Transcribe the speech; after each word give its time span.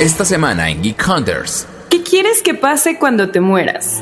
Esta 0.00 0.24
semana 0.24 0.70
en 0.70 0.80
Geek 0.80 1.08
Hunters. 1.08 1.66
¿Qué 1.90 2.04
quieres 2.04 2.40
que 2.40 2.54
pase 2.54 3.00
cuando 3.00 3.30
te 3.30 3.40
mueras? 3.40 4.00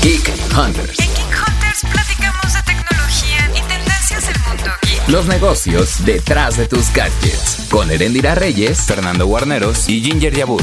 Geek 0.00 0.30
Hunters. 0.56 1.00
En 1.00 1.08
Geek 1.08 1.26
Hunters 1.26 1.80
platicamos 1.92 2.54
de 2.54 2.62
tecnología 2.62 3.50
y 3.50 3.68
tendencias 3.68 4.28
del 4.28 4.36
mundo 4.46 4.70
geek. 4.82 5.08
Los 5.08 5.26
negocios 5.26 6.04
detrás 6.04 6.56
de 6.56 6.68
tus 6.68 6.92
gadgets. 6.94 7.66
Con 7.68 7.90
Erendira 7.90 8.36
Reyes, 8.36 8.82
Fernando 8.82 9.26
Guarneros 9.26 9.88
y 9.88 10.02
Ginger 10.02 10.36
Yabur. 10.36 10.62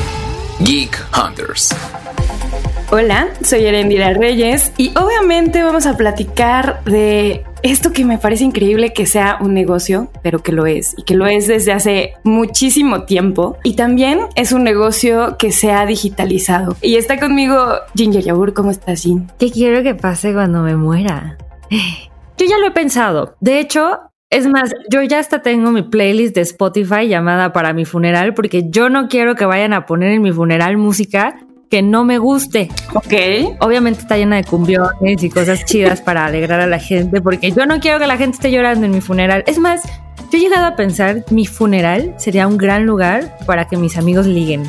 Geek 0.59 0.97
Hunters. 1.13 1.75
Hola, 2.89 3.27
soy 3.43 3.65
Erendira 3.65 4.13
Reyes 4.13 4.71
y 4.77 4.97
obviamente 4.97 5.63
vamos 5.63 5.85
a 5.85 5.97
platicar 5.97 6.81
de 6.85 7.43
esto 7.63 7.91
que 7.91 8.05
me 8.05 8.17
parece 8.17 8.43
increíble 8.43 8.93
que 8.93 9.05
sea 9.05 9.37
un 9.41 9.53
negocio, 9.53 10.09
pero 10.21 10.39
que 10.39 10.51
lo 10.51 10.65
es 10.65 10.93
y 10.97 11.03
que 11.03 11.15
lo 11.15 11.25
es 11.25 11.47
desde 11.47 11.71
hace 11.71 12.13
muchísimo 12.23 13.03
tiempo. 13.03 13.57
Y 13.63 13.75
también 13.75 14.19
es 14.35 14.51
un 14.51 14.63
negocio 14.63 15.37
que 15.37 15.51
se 15.51 15.71
ha 15.71 15.85
digitalizado. 15.85 16.75
Y 16.81 16.95
está 16.95 17.19
conmigo 17.19 17.57
Ginger 17.95 18.23
Yabur. 18.23 18.53
¿Cómo 18.53 18.71
estás, 18.71 19.01
Gin? 19.01 19.31
¿Qué 19.39 19.51
quiero 19.51 19.83
que 19.83 19.95
pase 19.95 20.33
cuando 20.33 20.61
me 20.61 20.75
muera? 20.75 21.37
Yo 21.69 22.45
ya 22.45 22.57
lo 22.59 22.67
he 22.67 22.71
pensado. 22.71 23.35
De 23.39 23.59
hecho, 23.59 23.99
es 24.29 24.47
más, 24.47 24.73
yo 24.91 25.01
ya 25.01 25.19
hasta 25.19 25.41
tengo 25.41 25.71
mi 25.71 25.83
playlist 25.83 26.35
de 26.35 26.41
Spotify 26.41 27.07
llamada 27.07 27.53
para 27.53 27.73
mi 27.73 27.85
funeral 27.85 28.33
porque 28.33 28.69
yo 28.69 28.89
no 28.89 29.07
quiero 29.07 29.35
que 29.35 29.45
vayan 29.45 29.73
a 29.73 29.85
poner 29.85 30.11
en 30.11 30.21
mi 30.21 30.31
funeral 30.31 30.77
música 30.77 31.39
que 31.69 31.81
no 31.81 32.03
me 32.03 32.17
guste. 32.17 32.69
Ok. 32.93 33.57
Obviamente 33.59 34.01
está 34.01 34.17
llena 34.17 34.37
de 34.37 34.43
cumbiones 34.43 35.23
y 35.23 35.29
cosas 35.29 35.65
chidas 35.65 36.01
para 36.01 36.25
alegrar 36.25 36.59
a 36.59 36.67
la 36.67 36.79
gente, 36.79 37.21
porque 37.21 37.51
yo 37.51 37.65
no 37.65 37.79
quiero 37.79 37.99
que 37.99 38.07
la 38.07 38.17
gente 38.17 38.35
esté 38.35 38.51
llorando 38.51 38.85
en 38.85 38.91
mi 38.91 39.01
funeral. 39.01 39.43
Es 39.47 39.59
más, 39.59 39.83
yo 40.31 40.37
he 40.37 40.41
llegado 40.41 40.65
a 40.65 40.75
pensar, 40.75 41.23
mi 41.29 41.45
funeral 41.45 42.13
sería 42.17 42.47
un 42.47 42.57
gran 42.57 42.85
lugar 42.85 43.37
para 43.45 43.67
que 43.67 43.77
mis 43.77 43.97
amigos 43.97 44.25
liguen. 44.25 44.63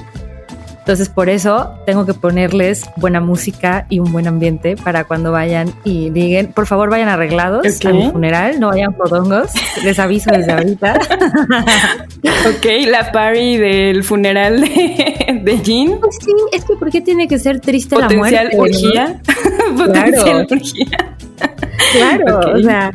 Entonces 0.88 1.10
por 1.10 1.28
eso 1.28 1.74
tengo 1.84 2.06
que 2.06 2.14
ponerles 2.14 2.88
buena 2.96 3.20
música 3.20 3.84
y 3.90 3.98
un 3.98 4.10
buen 4.10 4.26
ambiente 4.26 4.74
para 4.74 5.04
cuando 5.04 5.30
vayan 5.32 5.70
y 5.84 6.08
liguen. 6.08 6.46
Por 6.46 6.66
favor 6.66 6.88
vayan 6.88 7.10
arreglados 7.10 7.66
Ok. 7.66 7.84
a 7.84 7.92
mi 7.92 8.10
funeral, 8.10 8.58
no 8.58 8.68
vayan 8.68 8.94
podongos. 8.94 9.50
Les 9.84 9.98
aviso 9.98 10.30
desde 10.32 10.50
ahorita. 10.52 10.98
Ok, 12.48 12.66
la 12.88 13.12
party 13.12 13.58
del 13.58 14.02
funeral 14.02 14.60
de, 14.62 15.40
de 15.42 15.58
Gin. 15.58 15.98
Pues 16.00 16.16
sí, 16.20 16.32
es 16.52 16.64
que 16.64 16.74
¿por 16.76 16.90
qué 16.90 17.00
tiene 17.00 17.28
que 17.28 17.38
ser 17.38 17.60
triste 17.60 17.94
la 17.96 18.08
Potencial 18.08 18.50
muerte? 18.54 18.56
no? 18.56 18.62
orgía. 18.62 19.20
Potencial 19.76 20.46
orgía. 20.50 21.16
Claro, 21.92 22.38
Ok. 22.38 22.54
o 22.56 22.62
sea, 22.62 22.90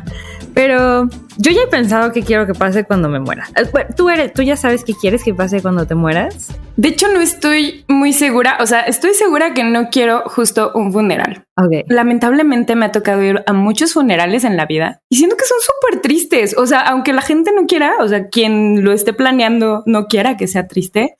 pero 0.52 1.08
yo 1.36 1.50
ya 1.50 1.62
he 1.62 1.66
pensado 1.66 2.12
qué 2.12 2.22
quiero 2.22 2.46
que 2.46 2.54
pase 2.54 2.84
cuando 2.84 3.08
me 3.08 3.20
muera. 3.20 3.48
Eh, 3.56 3.66
Tú 3.96 4.08
eres, 4.08 4.32
tú 4.32 4.42
ya 4.42 4.56
sabes 4.56 4.84
qué 4.84 4.94
quieres 4.94 5.24
que 5.24 5.34
pase 5.34 5.60
cuando 5.62 5.86
te 5.86 5.94
mueras. 5.94 6.48
De 6.76 6.88
hecho, 6.88 7.08
no 7.08 7.20
estoy 7.20 7.84
muy 7.88 8.12
segura. 8.12 8.58
O 8.60 8.66
sea, 8.66 8.80
estoy 8.80 9.14
segura 9.14 9.54
que 9.54 9.64
no 9.64 9.88
quiero 9.90 10.22
justo 10.26 10.72
un 10.74 10.92
funeral. 10.92 11.44
Lamentablemente 11.88 12.74
me 12.74 12.86
ha 12.86 12.92
tocado 12.92 13.22
ir 13.22 13.42
a 13.46 13.52
muchos 13.52 13.92
funerales 13.92 14.44
en 14.44 14.56
la 14.56 14.66
vida 14.66 15.00
y 15.08 15.16
siento 15.16 15.36
que 15.36 15.44
son 15.44 15.58
súper 15.60 16.02
tristes. 16.02 16.56
O 16.56 16.66
sea, 16.66 16.80
aunque 16.80 17.12
la 17.12 17.22
gente 17.22 17.52
no 17.54 17.66
quiera, 17.66 17.94
o 18.00 18.08
sea, 18.08 18.28
quien 18.28 18.84
lo 18.84 18.92
esté 18.92 19.12
planeando 19.12 19.82
no 19.86 20.06
quiera 20.06 20.36
que 20.36 20.48
sea 20.48 20.66
triste, 20.66 21.16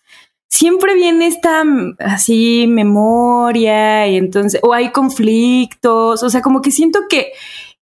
siempre 0.48 0.94
viene 0.94 1.26
esta 1.26 1.64
mm, 1.64 1.96
así 1.98 2.66
memoria 2.68 4.06
y 4.08 4.16
entonces, 4.16 4.60
o 4.62 4.72
hay 4.72 4.90
conflictos. 4.90 6.22
O 6.22 6.30
sea, 6.30 6.42
como 6.42 6.60
que 6.62 6.70
siento 6.70 7.00
que 7.08 7.32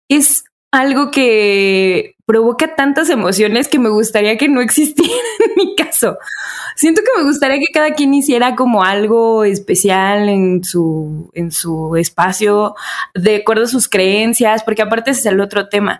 es 0.09 0.43
algo 0.71 1.11
que 1.11 2.15
provoca 2.25 2.75
tantas 2.75 3.09
emociones 3.09 3.67
que 3.67 3.77
me 3.77 3.89
gustaría 3.89 4.37
que 4.37 4.47
no 4.47 4.61
existiera 4.61 5.11
en 5.45 5.51
mi 5.57 5.75
caso. 5.75 6.17
Siento 6.77 7.01
que 7.01 7.21
me 7.21 7.27
gustaría 7.27 7.59
que 7.59 7.73
cada 7.73 7.91
quien 7.91 8.13
hiciera 8.13 8.55
como 8.55 8.83
algo 8.83 9.43
especial 9.43 10.29
en 10.29 10.63
su, 10.63 11.29
en 11.33 11.51
su 11.51 11.97
espacio, 11.97 12.75
de 13.13 13.37
acuerdo 13.37 13.65
a 13.65 13.67
sus 13.67 13.89
creencias, 13.89 14.63
porque 14.63 14.81
aparte 14.81 15.11
ese 15.11 15.19
es 15.19 15.25
el 15.25 15.41
otro 15.41 15.67
tema. 15.67 15.99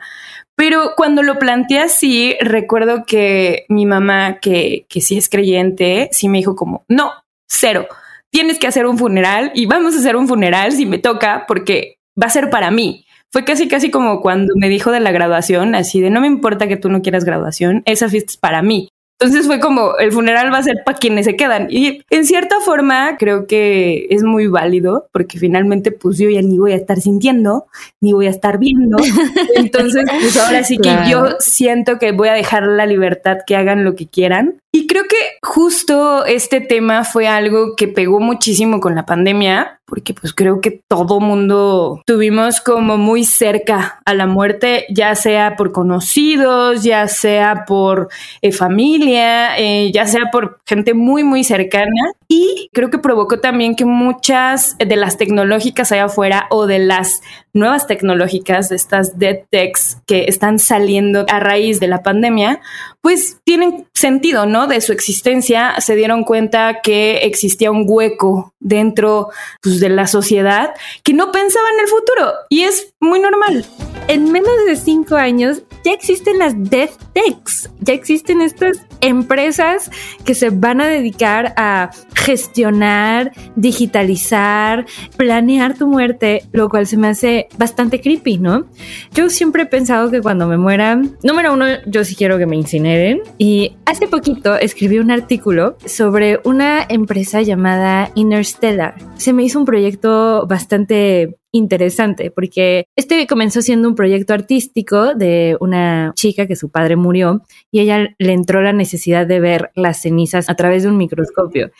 Pero 0.56 0.94
cuando 0.96 1.22
lo 1.22 1.38
planteé 1.38 1.80
así, 1.80 2.38
recuerdo 2.40 3.04
que 3.06 3.66
mi 3.68 3.86
mamá, 3.86 4.40
que, 4.40 4.86
que 4.88 5.02
sí 5.02 5.18
es 5.18 5.28
creyente, 5.28 6.10
sí 6.14 6.30
me 6.30 6.38
dijo 6.38 6.56
como, 6.56 6.86
no, 6.88 7.12
cero, 7.48 7.88
tienes 8.30 8.58
que 8.58 8.68
hacer 8.68 8.86
un 8.86 8.98
funeral 8.98 9.52
y 9.54 9.66
vamos 9.66 9.96
a 9.96 10.00
hacer 10.00 10.16
un 10.16 10.28
funeral 10.28 10.72
si 10.72 10.86
me 10.86 10.98
toca, 10.98 11.46
porque 11.46 11.98
va 12.22 12.28
a 12.28 12.32
ser 12.32 12.50
para 12.50 12.72
mí. 12.72 13.06
Fue 13.34 13.46
casi, 13.46 13.70
casi 13.70 13.92
como 13.92 14.20
cuando 14.20 14.54
me 14.58 14.68
dijo 14.68 14.92
de 14.92 15.00
la 15.00 15.12
graduación, 15.12 15.74
así 15.74 16.02
de 16.02 16.10
no 16.10 16.20
me 16.20 16.28
importa 16.28 16.68
que 16.68 16.76
tú 16.76 16.90
no 16.90 17.02
quieras 17.02 17.24
graduación, 17.24 17.82
esa 17.86 18.10
fiesta 18.10 18.32
es 18.32 18.38
para 18.38 18.62
mí. 18.62 18.91
Entonces 19.22 19.46
fue 19.46 19.60
como 19.60 19.98
el 20.00 20.12
funeral 20.12 20.52
va 20.52 20.58
a 20.58 20.64
ser 20.64 20.78
para 20.84 20.98
quienes 20.98 21.26
se 21.26 21.36
quedan. 21.36 21.68
Y 21.70 22.02
en 22.10 22.26
cierta 22.26 22.56
forma 22.60 23.18
creo 23.20 23.46
que 23.46 24.08
es 24.10 24.24
muy 24.24 24.48
válido 24.48 25.08
porque 25.12 25.38
finalmente 25.38 25.92
pues 25.92 26.18
yo 26.18 26.28
ya 26.30 26.42
ni 26.42 26.58
voy 26.58 26.72
a 26.72 26.76
estar 26.78 27.00
sintiendo, 27.00 27.68
ni 28.00 28.14
voy 28.14 28.26
a 28.26 28.32
estar 28.32 28.58
viendo. 28.58 28.98
Entonces 29.56 30.06
pues 30.10 30.38
ahora 30.38 30.64
sí 30.64 30.78
que 30.78 30.90
Claro. 30.92 31.10
yo 31.10 31.36
siento 31.40 32.00
que 32.00 32.12
voy 32.12 32.30
a 32.30 32.34
dejar 32.34 32.64
la 32.64 32.86
libertad 32.88 33.38
que 33.46 33.56
hagan 33.56 33.84
lo 33.84 33.96
que 33.96 34.08
quieran. 34.08 34.56
Y 34.74 34.88
creo 34.88 35.04
que 35.04 35.18
justo 35.44 36.26
este 36.26 36.62
tema 36.62 37.04
fue 37.04 37.28
algo 37.28 37.76
que 37.76 37.90
pegó 37.90 38.22
muchísimo 38.22 38.80
con 38.80 38.96
la 38.96 39.06
pandemia, 39.06 39.80
porque 39.86 40.14
pues 40.14 40.34
creo 40.34 40.62
que 40.62 40.82
todo 40.88 41.20
mundo 41.20 42.02
tuvimos 42.06 42.62
como 42.62 42.98
muy 42.98 43.26
cerca 43.26 44.00
a 44.06 44.14
la 44.14 44.28
muerte, 44.28 44.86
ya 44.90 45.14
sea 45.16 45.58
por 45.58 45.74
conocidos, 45.74 46.84
ya 46.84 47.10
sea 47.10 47.66
por 47.68 48.08
eh, 48.42 48.54
familia, 48.54 49.11
eh, 49.16 49.92
ya 49.94 50.06
sea 50.06 50.32
por 50.32 50.60
gente 50.66 50.94
muy, 50.94 51.24
muy 51.24 51.44
cercana. 51.44 52.14
Y 52.28 52.70
creo 52.74 52.90
que 52.90 52.98
provocó 52.98 53.40
también 53.40 53.76
que 53.76 53.86
muchas 53.86 54.78
de 54.78 54.96
las 54.96 55.18
tecnológicas 55.18 55.92
allá 55.92 56.06
afuera 56.06 56.48
o 56.50 56.66
de 56.66 56.80
las 56.80 57.22
nuevas 57.54 57.88
tecnológicas, 57.88 58.70
de 58.70 58.76
estas 58.78 59.20
dead 59.20 59.40
techs 59.50 59.98
que 60.08 60.26
están 60.28 60.60
saliendo 60.60 61.26
a 61.30 61.40
raíz 61.40 61.80
de 61.80 61.88
la 61.88 62.04
pandemia, 62.04 62.62
pues 63.02 63.40
tienen 63.44 63.88
sentido, 63.94 64.46
¿no? 64.46 64.68
De 64.68 64.80
su 64.82 64.94
existencia, 64.94 65.76
se 65.80 65.96
dieron 65.96 66.24
cuenta 66.24 66.82
que 66.82 67.18
existía 67.24 67.72
un 67.72 67.86
hueco 67.88 68.54
dentro 68.60 69.30
pues, 69.62 69.80
de 69.80 69.90
la 69.90 70.08
sociedad 70.08 70.74
que 71.04 71.14
no 71.14 71.32
pensaba 71.32 71.68
en 71.74 71.80
el 71.82 71.88
futuro 71.88 72.34
y 72.50 72.62
es 72.62 72.94
muy 73.00 73.20
normal. 73.20 73.66
En 74.12 74.30
menos 74.30 74.52
de 74.68 74.76
cinco 74.76 75.16
años 75.16 75.64
ya 75.86 75.94
existen 75.94 76.38
las 76.38 76.54
Death 76.70 77.02
Techs, 77.14 77.70
ya 77.80 77.94
existen 77.94 78.42
estas 78.42 78.86
empresas 79.00 79.90
que 80.26 80.36
se 80.36 80.50
van 80.50 80.82
a 80.82 80.88
dedicar 80.88 81.54
a 81.56 81.92
gestionar, 82.14 83.32
digitalizar, 83.56 84.86
planear 85.16 85.78
tu 85.78 85.88
muerte, 85.88 86.44
lo 86.52 86.68
cual 86.68 86.88
se 86.88 86.98
me 86.98 87.08
hace 87.08 87.48
bastante 87.58 88.02
creepy, 88.02 88.38
¿no? 88.38 88.66
Yo 89.14 89.30
siempre 89.30 89.64
he 89.64 89.68
pensado 89.68 90.12
que 90.12 90.20
cuando 90.20 90.46
me 90.46 90.58
muera, 90.58 91.02
número 91.24 91.54
uno, 91.54 91.68
yo 91.86 92.04
sí 92.04 92.14
quiero 92.14 92.38
que 92.38 92.46
me 92.46 92.58
incineren. 92.58 93.22
Y 93.38 93.78
hace 93.86 94.10
poquito 94.10 94.56
escribí 94.58 95.00
un 95.00 95.12
artículo 95.12 95.78
sobre 95.86 96.42
una 96.44 96.86
empresa 96.90 97.42
llamada 97.44 98.12
Interstellar. 98.16 98.96
Se 99.16 99.32
me 99.32 99.44
hizo 99.44 99.58
un 99.58 99.66
proyecto 99.66 100.46
bastante 100.48 101.38
interesante 101.52 102.32
porque 102.32 102.86
este 102.96 103.28
comenzó 103.28 103.62
siendo 103.62 103.88
un 103.88 103.96
proyecto 103.96 104.34
artístico 104.34 105.14
de 105.16 105.58
una 105.60 106.14
chica 106.16 106.48
que 106.48 106.56
su 106.56 106.70
padre 106.70 106.96
murió 106.96 107.42
y 107.72 107.80
ella 107.82 108.16
le 108.18 108.34
entró 108.34 108.62
la 108.62 108.74
necesidad 108.74 109.28
de 109.28 109.40
ver 109.40 109.72
las 109.76 110.02
cenizas 110.02 110.50
a 110.50 110.56
través 110.56 110.84
de 110.84 110.90
un 110.90 110.98
microscopio. 110.98 111.72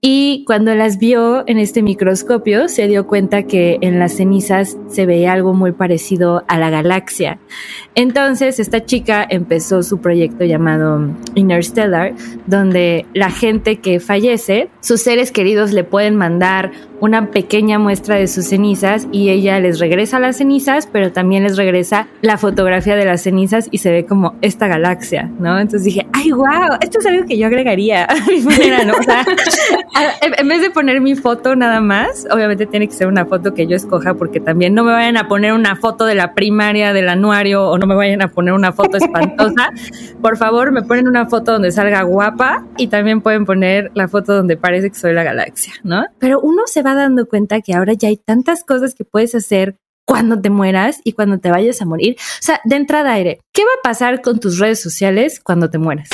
Y 0.00 0.44
cuando 0.46 0.74
las 0.74 0.98
vio 0.98 1.44
en 1.46 1.58
este 1.58 1.82
microscopio 1.82 2.68
se 2.68 2.88
dio 2.88 3.06
cuenta 3.06 3.44
que 3.44 3.78
en 3.80 3.98
las 3.98 4.16
cenizas 4.16 4.76
se 4.88 5.06
veía 5.06 5.32
algo 5.32 5.54
muy 5.54 5.72
parecido 5.72 6.44
a 6.48 6.58
la 6.58 6.70
galaxia. 6.70 7.38
Entonces 7.94 8.58
esta 8.58 8.84
chica 8.84 9.26
empezó 9.28 9.82
su 9.82 10.00
proyecto 10.00 10.44
llamado 10.44 11.08
Interstellar, 11.34 12.14
donde 12.46 13.06
la 13.14 13.30
gente 13.30 13.80
que 13.80 14.00
fallece, 14.00 14.68
sus 14.80 15.02
seres 15.02 15.32
queridos 15.32 15.72
le 15.72 15.84
pueden 15.84 16.16
mandar 16.16 16.72
una 17.00 17.30
pequeña 17.30 17.78
muestra 17.78 18.16
de 18.16 18.28
sus 18.28 18.46
cenizas 18.46 19.08
y 19.12 19.30
ella 19.30 19.60
les 19.60 19.78
regresa 19.78 20.18
las 20.18 20.38
cenizas, 20.38 20.88
pero 20.90 21.12
también 21.12 21.44
les 21.44 21.56
regresa 21.56 22.08
la 22.22 22.38
fotografía 22.38 22.96
de 22.96 23.04
las 23.04 23.22
cenizas 23.22 23.68
y 23.70 23.78
se 23.78 23.92
ve 23.92 24.06
como 24.06 24.34
esta 24.40 24.66
galaxia, 24.66 25.30
¿no? 25.38 25.58
Entonces 25.58 25.84
dije, 25.84 26.06
ay, 26.12 26.32
wow, 26.32 26.78
esto 26.80 26.98
es 26.98 27.06
algo 27.06 27.26
que 27.26 27.38
yo 27.38 27.46
agregaría 27.46 28.04
a 28.10 28.14
mi 28.26 28.40
funeral, 28.40 28.86
¿no? 28.86 28.94
O 28.94 29.02
sea, 29.02 29.24
en 30.38 30.48
vez 30.48 30.62
de 30.62 30.70
poner 30.70 31.00
mi 31.00 31.14
foto 31.14 31.54
nada 31.54 31.80
más, 31.80 32.26
obviamente 32.30 32.66
tiene 32.66 32.88
que 32.88 32.94
ser 32.94 33.06
una 33.06 33.26
foto 33.26 33.54
que 33.54 33.66
yo 33.66 33.76
escoja 33.76 34.14
porque 34.14 34.40
también 34.40 34.74
no 34.74 34.84
me 34.84 34.92
vayan 34.92 35.16
a 35.16 35.28
poner 35.28 35.52
una 35.52 35.76
foto 35.76 36.06
de 36.06 36.14
la 36.14 36.34
primaria, 36.34 36.92
del 36.92 37.08
anuario 37.08 37.68
o 37.68 37.78
no 37.78 37.86
me 37.86 37.94
vayan 37.94 38.22
a 38.22 38.28
poner 38.28 38.54
una 38.54 38.72
foto 38.72 38.96
espantosa. 38.96 39.70
Por 40.20 40.36
favor, 40.36 40.72
me 40.72 40.82
ponen 40.82 41.08
una 41.08 41.26
foto 41.26 41.52
donde 41.52 41.72
salga 41.72 42.02
guapa 42.02 42.64
y 42.76 42.88
también 42.88 43.20
pueden 43.20 43.44
poner 43.44 43.90
la 43.94 44.08
foto 44.08 44.34
donde 44.34 44.56
parece 44.56 44.90
que 44.90 44.96
soy 44.96 45.12
la 45.12 45.22
galaxia, 45.22 45.74
¿no? 45.82 46.04
Pero 46.18 46.40
uno 46.40 46.62
se 46.66 46.82
va 46.82 46.94
dando 46.94 47.26
cuenta 47.26 47.60
que 47.60 47.74
ahora 47.74 47.92
ya 47.92 48.08
hay 48.08 48.16
tantas 48.16 48.64
cosas 48.64 48.94
que 48.94 49.01
puedes 49.04 49.34
hacer 49.34 49.76
cuando 50.06 50.40
te 50.40 50.50
mueras 50.50 51.00
y 51.04 51.12
cuando 51.12 51.38
te 51.38 51.50
vayas 51.50 51.80
a 51.80 51.86
morir. 51.86 52.16
O 52.18 52.42
sea, 52.42 52.60
de 52.64 52.76
entrada 52.76 53.12
aire, 53.12 53.40
¿qué 53.52 53.62
va 53.62 53.70
a 53.78 53.82
pasar 53.82 54.20
con 54.20 54.40
tus 54.40 54.58
redes 54.58 54.80
sociales 54.80 55.40
cuando 55.40 55.70
te 55.70 55.78
mueras? 55.78 56.08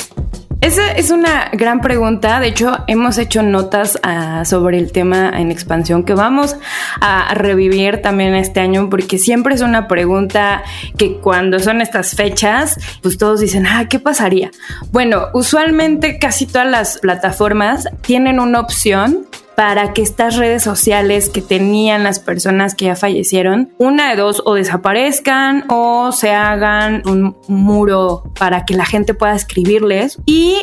Esa 0.61 0.91
es 0.91 1.13
una 1.13 1.51
gran 1.53 1.81
pregunta. 1.81 2.41
De 2.41 2.49
hecho, 2.49 2.79
hemos 2.89 3.17
hecho 3.17 3.45
notas 3.45 3.97
uh, 4.05 4.45
sobre 4.45 4.79
el 4.79 4.91
tema 4.91 5.31
en 5.39 5.53
expansión 5.53 6.03
que 6.03 6.15
vamos 6.15 6.57
a, 7.01 7.33
revivir 7.35 8.03
también 8.03 8.35
este 8.35 8.59
año, 8.59 8.91
porque 8.91 9.19
siempre 9.19 9.55
es 9.55 9.61
una 9.61 9.87
pregunta 9.87 10.65
que 10.97 11.19
cuando 11.19 11.61
son 11.61 11.81
estas 11.81 12.17
fechas, 12.17 12.77
pues 13.03 13.19
todos 13.19 13.39
dicen, 13.39 13.67
ah, 13.67 13.87
¿qué 13.89 14.01
pasaría? 14.01 14.51
Bueno, 14.91 15.29
usualmente 15.33 16.19
casi 16.19 16.47
todas 16.47 16.67
las 16.69 16.99
plataformas 16.99 17.89
tienen 18.01 18.41
una 18.41 18.59
opción 18.59 19.29
para 19.59 19.93
que 19.93 20.03
estas 20.03 20.37
redes 20.37 20.63
sociales 20.63 21.31
que 21.31 21.43
tenían 21.43 22.05
las 22.05 22.21
personas 22.21 22.77
que 22.77 22.85
ya 22.85 22.95
fallecieron, 22.95 23.73
una 23.79 24.11
de 24.11 24.15
dos, 24.15 24.41
o 24.45 24.55
desaparezcan 24.55 25.65
o 25.69 26.13
se 26.13 26.31
hagan 26.31 27.03
un 27.07 27.37
muro 27.49 28.23
para 28.39 28.65
que 28.65 28.75
la 28.75 28.87
gente 28.87 29.15
pueda 29.15 29.35
escribirles. 29.35 30.17
Y 30.27 30.63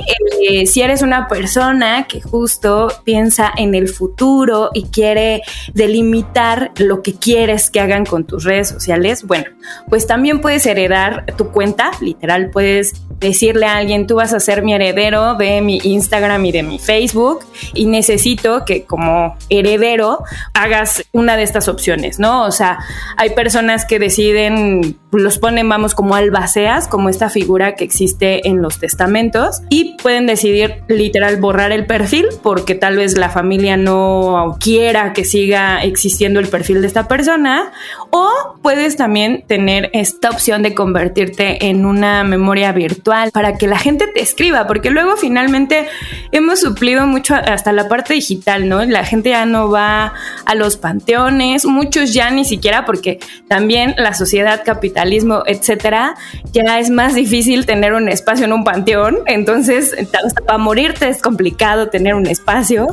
eh, 0.49 0.65
si 0.65 0.81
eres 0.81 1.01
una 1.01 1.27
persona 1.27 2.07
que 2.07 2.21
justo 2.21 2.87
piensa 3.03 3.51
en 3.57 3.75
el 3.75 3.89
futuro 3.89 4.69
y 4.73 4.85
quiere 4.85 5.41
delimitar 5.73 6.71
lo 6.77 7.01
que 7.01 7.15
quieres 7.15 7.69
que 7.69 7.81
hagan 7.81 8.05
con 8.05 8.23
tus 8.23 8.45
redes 8.45 8.69
sociales, 8.69 9.23
bueno, 9.27 9.47
pues 9.89 10.07
también 10.07 10.39
puedes 10.39 10.65
heredar 10.65 11.25
tu 11.35 11.49
cuenta, 11.49 11.91
literal, 11.99 12.49
puedes 12.49 12.93
decirle 13.19 13.65
a 13.65 13.77
alguien, 13.77 14.07
tú 14.07 14.15
vas 14.15 14.33
a 14.33 14.39
ser 14.39 14.63
mi 14.63 14.73
heredero 14.73 15.35
de 15.35 15.61
mi 15.61 15.79
Instagram 15.83 16.45
y 16.45 16.51
de 16.51 16.63
mi 16.63 16.79
Facebook 16.79 17.39
y 17.73 17.85
necesito 17.85 18.65
que 18.65 18.84
como 18.85 19.37
heredero 19.49 20.23
hagas 20.53 21.03
una 21.11 21.37
de 21.37 21.43
estas 21.43 21.67
opciones, 21.67 22.19
¿no? 22.19 22.43
O 22.45 22.51
sea, 22.51 22.79
hay 23.17 23.31
personas 23.31 23.85
que 23.85 23.99
deciden, 23.99 24.97
los 25.19 25.37
ponen, 25.37 25.67
vamos, 25.69 25.95
como 25.95 26.15
albaceas, 26.15 26.87
como 26.87 27.09
esta 27.09 27.29
figura 27.29 27.75
que 27.75 27.83
existe 27.83 28.47
en 28.47 28.61
los 28.61 28.79
testamentos, 28.79 29.61
y 29.69 29.95
pueden 30.01 30.27
decidir 30.27 30.83
literal 30.87 31.37
borrar 31.37 31.71
el 31.71 31.85
perfil 31.85 32.27
porque 32.43 32.75
tal 32.75 32.97
vez 32.97 33.17
la 33.17 33.29
familia 33.29 33.77
no 33.77 34.57
quiera 34.59 35.13
que 35.13 35.25
siga 35.25 35.83
existiendo 35.83 36.39
el 36.39 36.47
perfil 36.47 36.81
de 36.81 36.87
esta 36.87 37.07
persona, 37.07 37.71
o 38.09 38.29
puedes 38.61 38.95
también 38.95 39.43
tener 39.47 39.89
esta 39.93 40.29
opción 40.29 40.63
de 40.63 40.73
convertirte 40.73 41.67
en 41.67 41.85
una 41.85 42.23
memoria 42.23 42.71
virtual 42.71 43.31
para 43.31 43.57
que 43.57 43.67
la 43.67 43.77
gente 43.77 44.07
te 44.07 44.21
escriba, 44.21 44.67
porque 44.67 44.89
luego 44.89 45.17
finalmente 45.17 45.87
hemos 46.31 46.61
suplido 46.61 47.07
mucho 47.07 47.35
hasta 47.35 47.71
la 47.71 47.87
parte 47.87 48.13
digital, 48.13 48.67
¿no? 48.69 48.83
La 48.85 49.03
gente 49.03 49.29
ya 49.29 49.45
no 49.45 49.69
va 49.69 50.13
a 50.45 50.55
los 50.55 50.77
panteones, 50.77 51.65
muchos 51.65 52.13
ya 52.13 52.29
ni 52.29 52.45
siquiera 52.45 52.85
porque 52.85 53.19
también 53.47 53.95
la 53.97 54.13
sociedad, 54.13 54.63
capitalismo, 55.05 55.43
etcétera, 55.45 56.15
ya 56.51 56.79
es 56.79 56.89
más 56.89 57.13
difícil 57.13 57.65
tener 57.65 57.93
un 57.93 58.09
espacio 58.09 58.45
en 58.45 58.53
un 58.53 58.63
panteón, 58.63 59.19
entonces 59.27 59.95
hasta 59.97 60.41
para 60.41 60.57
morirte 60.57 61.07
es 61.07 61.21
complicado 61.21 61.89
tener 61.89 62.15
un 62.15 62.25
espacio. 62.25 62.87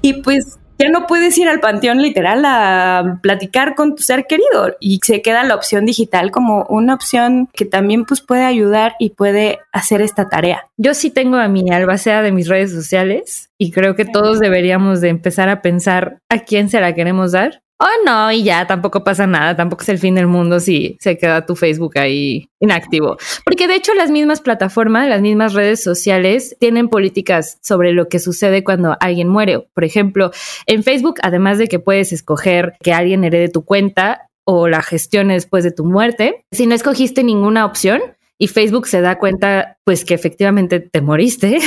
Y 0.00 0.22
pues 0.22 0.58
ya 0.78 0.88
no 0.88 1.08
puedes 1.08 1.36
ir 1.38 1.48
al 1.48 1.58
panteón 1.58 2.00
literal 2.00 2.44
a 2.44 3.18
platicar 3.20 3.74
con 3.74 3.96
tu 3.96 4.04
ser 4.04 4.26
querido. 4.26 4.76
Y 4.78 5.00
se 5.02 5.22
queda 5.22 5.42
la 5.42 5.56
opción 5.56 5.84
digital 5.86 6.30
como 6.30 6.64
una 6.68 6.94
opción 6.94 7.48
que 7.52 7.64
también 7.64 8.04
pues 8.04 8.20
puede 8.20 8.44
ayudar 8.44 8.94
y 9.00 9.10
puede 9.10 9.58
hacer 9.72 10.00
esta 10.00 10.28
tarea. 10.28 10.68
Yo 10.76 10.94
sí 10.94 11.10
tengo 11.10 11.36
a 11.36 11.48
mi 11.48 11.68
albacea 11.72 12.22
de 12.22 12.30
mis 12.30 12.46
redes 12.46 12.70
sociales 12.70 13.50
y 13.58 13.72
creo 13.72 13.96
que 13.96 14.04
todos 14.04 14.38
deberíamos 14.38 15.00
de 15.00 15.08
empezar 15.08 15.48
a 15.48 15.62
pensar 15.62 16.18
a 16.28 16.38
quién 16.38 16.68
se 16.68 16.80
la 16.80 16.94
queremos 16.94 17.32
dar 17.32 17.62
Oh, 17.80 18.04
no, 18.04 18.32
y 18.32 18.42
ya 18.42 18.66
tampoco 18.66 19.04
pasa 19.04 19.28
nada, 19.28 19.54
tampoco 19.54 19.82
es 19.82 19.88
el 19.88 19.98
fin 19.98 20.16
del 20.16 20.26
mundo 20.26 20.58
si 20.58 20.96
se 20.98 21.16
queda 21.16 21.46
tu 21.46 21.54
Facebook 21.54 21.96
ahí 21.96 22.48
inactivo. 22.58 23.18
Porque 23.44 23.68
de 23.68 23.76
hecho 23.76 23.94
las 23.94 24.10
mismas 24.10 24.40
plataformas, 24.40 25.08
las 25.08 25.20
mismas 25.20 25.54
redes 25.54 25.80
sociales 25.80 26.56
tienen 26.58 26.88
políticas 26.88 27.58
sobre 27.62 27.92
lo 27.92 28.08
que 28.08 28.18
sucede 28.18 28.64
cuando 28.64 28.96
alguien 28.98 29.28
muere. 29.28 29.68
Por 29.74 29.84
ejemplo, 29.84 30.32
en 30.66 30.82
Facebook, 30.82 31.20
además 31.22 31.58
de 31.58 31.68
que 31.68 31.78
puedes 31.78 32.12
escoger 32.12 32.74
que 32.82 32.92
alguien 32.92 33.22
herede 33.22 33.48
tu 33.48 33.64
cuenta 33.64 34.28
o 34.44 34.66
la 34.66 34.82
gestione 34.82 35.34
después 35.34 35.62
de 35.62 35.70
tu 35.70 35.84
muerte, 35.84 36.42
si 36.50 36.66
no 36.66 36.74
escogiste 36.74 37.22
ninguna 37.22 37.64
opción, 37.64 38.00
y 38.38 38.46
Facebook 38.46 38.86
se 38.86 39.00
da 39.00 39.18
cuenta 39.18 39.78
pues 39.84 40.04
que 40.04 40.14
efectivamente 40.14 40.80
te 40.80 41.00
moriste, 41.00 41.58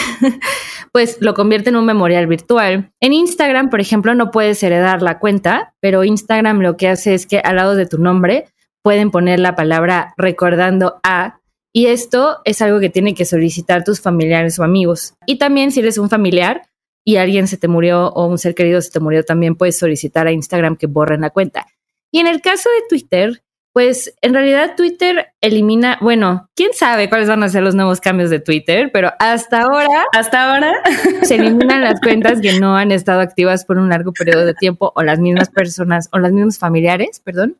pues 0.94 1.18
lo 1.20 1.34
convierte 1.34 1.70
en 1.70 1.76
un 1.76 1.86
memorial 1.86 2.28
virtual. 2.28 2.92
En 3.02 3.14
Instagram, 3.14 3.70
por 3.70 3.82
ejemplo, 3.82 4.16
no 4.16 4.32
puedes 4.32 4.64
heredar 4.64 5.02
la 5.02 5.20
cuenta, 5.20 5.74
pero 5.82 6.04
Instagram 6.04 6.62
lo 6.62 6.78
que 6.78 6.88
hace 6.88 7.14
es 7.14 7.26
que 7.26 7.40
al 7.40 7.58
lado 7.58 7.76
de 7.76 7.86
tu 7.86 7.98
nombre 7.98 8.46
pueden 8.82 9.12
poner 9.12 9.40
la 9.40 9.56
palabra 9.56 10.14
recordando 10.18 11.00
a 11.04 11.42
y 11.74 11.86
esto 11.86 12.40
es 12.44 12.62
algo 12.62 12.80
que 12.80 12.90
tienen 12.90 13.16
que 13.16 13.26
solicitar 13.26 13.84
tus 13.84 14.02
familiares 14.02 14.60
o 14.60 14.64
amigos. 14.64 15.14
Y 15.26 15.38
también 15.38 15.72
si 15.72 15.80
eres 15.80 15.98
un 15.98 16.10
familiar 16.10 16.64
y 17.06 17.16
alguien 17.16 17.48
se 17.48 17.58
te 17.58 17.68
murió 17.68 18.08
o 18.10 18.26
un 18.28 18.38
ser 18.38 18.56
querido 18.56 18.82
se 18.82 18.92
te 18.92 19.00
murió, 19.00 19.24
también 19.24 19.56
puedes 19.56 19.78
solicitar 19.78 20.28
a 20.28 20.32
Instagram 20.32 20.76
que 20.76 20.88
borren 20.88 21.22
la 21.22 21.30
cuenta. 21.30 21.68
Y 22.12 22.20
en 22.20 22.28
el 22.28 22.42
caso 22.42 22.70
de 22.70 22.88
Twitter, 22.90 23.42
pues 23.74 24.14
en 24.22 24.34
realidad 24.34 24.76
Twitter 24.76 25.28
elimina, 25.40 25.98
bueno, 26.02 26.50
quién 26.56 26.74
sabe 26.74 27.10
cuáles 27.10 27.30
van 27.30 27.44
a 27.44 27.50
ser 27.50 27.64
los 27.64 27.76
nuevos 27.76 28.02
cambios 28.02 28.30
de 28.30 28.40
Twitter, 28.40 28.90
pero 28.92 29.12
hasta 29.20 29.62
ahora, 29.62 30.06
hasta 30.14 30.52
ahora 30.52 30.74
se 31.24 31.36
eliminan 31.36 31.82
las 31.82 32.00
cuentas 32.02 32.42
que 32.42 32.60
no 32.60 32.76
han 32.76 32.92
estado 32.92 33.22
activas 33.22 33.66
por 33.66 33.78
un 33.78 33.90
largo 33.90 34.12
periodo 34.12 34.46
de 34.46 34.54
tiempo 34.54 34.92
o 34.96 35.04
las 35.04 35.20
mismas 35.20 35.50
personas 35.50 36.10
o 36.12 36.20
las 36.20 36.32
mismas 36.32 36.60
familiares, 36.60 37.22
perdón, 37.24 37.58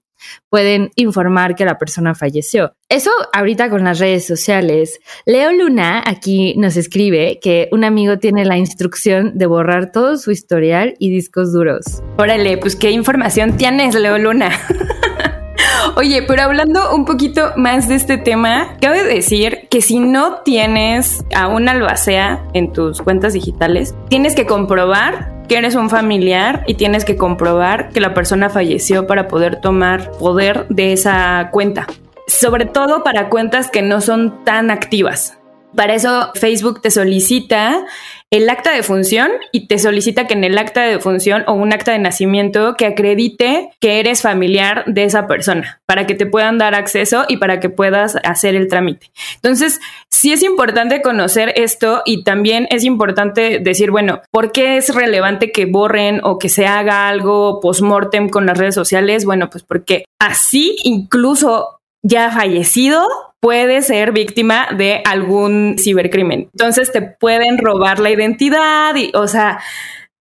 pueden 0.50 0.92
informar 0.96 1.56
que 1.56 1.66
la 1.66 1.78
persona 1.78 2.14
falleció. 2.14 2.74
Eso 2.90 3.12
ahorita 3.34 3.70
con 3.70 3.84
las 3.84 4.00
redes 4.00 4.26
sociales. 4.26 5.00
Leo 5.26 5.52
Luna 5.52 6.04
aquí 6.06 6.56
nos 6.58 6.78
escribe 6.78 7.40
que 7.42 7.70
un 7.72 7.84
amigo 7.84 8.20
tiene 8.20 8.46
la 8.46 8.58
instrucción 8.58 9.38
de 9.38 9.46
borrar 9.46 9.92
todo 9.92 10.18
su 10.18 10.32
historial 10.32 10.96
y 11.00 11.10
discos 11.10 11.54
duros. 11.54 12.04
Órale, 12.18 12.58
pues 12.58 12.76
qué 12.76 12.92
información 12.92 13.58
tienes, 13.58 13.96
Leo 13.96 14.18
Luna. 14.18 14.52
Oye, 15.96 16.24
pero 16.24 16.44
hablando 16.44 16.96
un 16.96 17.06
poquito 17.06 17.52
más 17.56 17.88
de 17.88 17.96
este 17.96 18.18
tema, 18.18 18.76
cabe 18.82 19.04
decir 19.04 19.68
que 19.70 19.82
si 19.82 20.00
no 20.00 20.38
tienes 20.38 21.24
a 21.36 21.48
un 21.48 21.68
albacea 21.70 22.44
en 22.54 22.72
tus 22.72 23.02
cuentas 23.02 23.34
digitales, 23.34 23.96
tienes 24.10 24.36
que 24.36 24.46
comprobar 24.46 25.32
que 25.48 25.58
eres 25.58 25.76
un 25.76 25.90
familiar 25.90 26.64
y 26.66 26.76
tienes 26.76 27.04
que 27.04 27.18
comprobar 27.18 27.90
que 27.90 28.00
la 28.00 28.14
persona 28.14 28.50
falleció 28.50 29.06
para 29.06 29.28
poder 29.28 29.60
tomar 29.60 30.12
poder 30.12 30.66
de 30.70 30.94
esa 30.94 31.50
cuenta. 31.52 31.88
Sobre 32.28 32.66
todo 32.66 33.04
para 33.04 33.30
cuentas 33.30 33.70
que 33.70 33.82
no 33.82 34.00
son 34.00 34.46
tan 34.46 34.72
activas. 34.72 35.38
Para 35.76 35.94
eso 35.94 36.32
Facebook 36.36 36.82
te 36.82 36.92
solicita 36.92 37.86
el 38.32 38.50
acta 38.50 38.72
de 38.72 38.82
función 38.82 39.30
y 39.52 39.68
te 39.68 39.78
solicita 39.78 40.26
que 40.26 40.36
en 40.36 40.46
el 40.46 40.58
acta 40.58 40.84
de 40.84 41.00
función 41.00 41.44
o 41.48 41.54
un 41.54 41.74
acta 41.74 41.92
de 41.92 42.00
nacimiento 42.00 42.76
que 42.78 42.86
acredite 42.86 43.72
que 43.82 44.00
eres 44.00 44.22
familiar 44.22 44.86
de 44.88 45.04
esa 45.04 45.28
persona 45.28 45.82
para 45.86 46.08
que 46.08 46.16
te 46.16 46.26
puedan 46.26 46.58
dar 46.58 46.74
acceso 46.74 47.26
y 47.28 47.38
para 47.38 47.60
que 47.60 47.70
puedas 47.70 48.16
hacer 48.24 48.56
el 48.56 48.70
trámite. 48.70 49.12
Entonces, 49.36 49.82
sí 50.10 50.32
es 50.32 50.44
importante 50.44 51.02
conocer 51.02 51.52
esto 51.58 52.04
y 52.06 52.24
también 52.24 52.68
es 52.70 52.86
importante 52.86 53.60
decir, 53.60 53.92
bueno, 53.92 54.22
¿por 54.32 54.54
qué 54.54 54.78
es 54.78 54.96
relevante 54.96 55.52
que 55.52 55.66
borren 55.66 56.22
o 56.24 56.40
que 56.40 56.48
se 56.48 56.66
haga 56.66 57.10
algo 57.10 57.60
post-mortem 57.60 58.30
con 58.30 58.46
las 58.46 58.58
redes 58.58 58.76
sociales? 58.76 59.26
Bueno, 59.26 59.50
pues 59.50 59.66
porque 59.66 60.06
así 60.20 60.78
incluso 60.84 61.81
ya 62.04 62.32
fallecido 62.32 63.08
puede 63.40 63.82
ser 63.82 64.12
víctima 64.12 64.68
de 64.78 65.02
algún 65.06 65.76
cibercrimen. 65.80 66.50
Entonces 66.54 66.92
te 66.92 67.02
pueden 67.02 67.58
robar 67.58 68.00
la 68.00 68.12
identidad 68.12 68.96
y, 68.96 69.12
o 69.16 69.28
sea, 69.28 69.60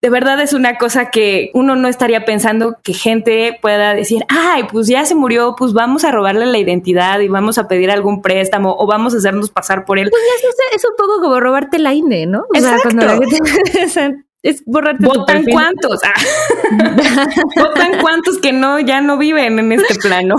de 0.03 0.09
verdad 0.09 0.41
es 0.41 0.55
una 0.55 0.79
cosa 0.79 1.11
que 1.11 1.51
uno 1.53 1.77
no 1.77 1.87
estaría 1.87 2.25
pensando 2.25 2.79
que 2.83 2.95
gente 2.95 3.59
pueda 3.61 3.95
decir, 3.95 4.25
ay, 4.29 4.65
pues 4.73 4.87
ya 4.87 5.05
se 5.05 5.15
murió, 5.15 5.55
pues 5.57 5.75
vamos 5.75 6.05
a 6.05 6.11
robarle 6.11 6.47
la 6.47 6.57
identidad 6.57 7.21
y 7.21 7.29
vamos 7.29 7.59
a 7.59 7.69
pedir 7.69 7.91
algún 7.91 8.23
préstamo 8.23 8.75
o 8.79 8.87
vamos 8.87 9.13
a 9.15 9.19
hacernos 9.19 9.51
pasar 9.51 9.85
por 9.85 9.99
él. 9.99 10.09
Pues 10.11 10.23
ya 10.43 10.77
es, 10.77 10.85
un 10.87 10.97
poco 10.97 11.21
como 11.21 11.39
robarte 11.39 11.79
la 11.79 11.93
INE, 11.93 12.25
¿no? 12.25 12.45
O 12.55 12.59
Sea, 12.59 12.79
cuando 12.83 13.05
la 13.05 13.19
gente, 13.19 14.25
es 14.43 14.63
borrarte 14.65 15.05
¿Votan 15.05 15.45
cuántos? 15.45 16.01
Ah. 16.03 16.15
¿Votan 17.57 18.01
cuántos 18.01 18.39
que 18.39 18.53
no, 18.53 18.81
ya 18.81 19.03
no 19.03 19.19
viven 19.19 19.59
en 19.59 19.73
este 19.73 19.97
plano? 19.97 20.37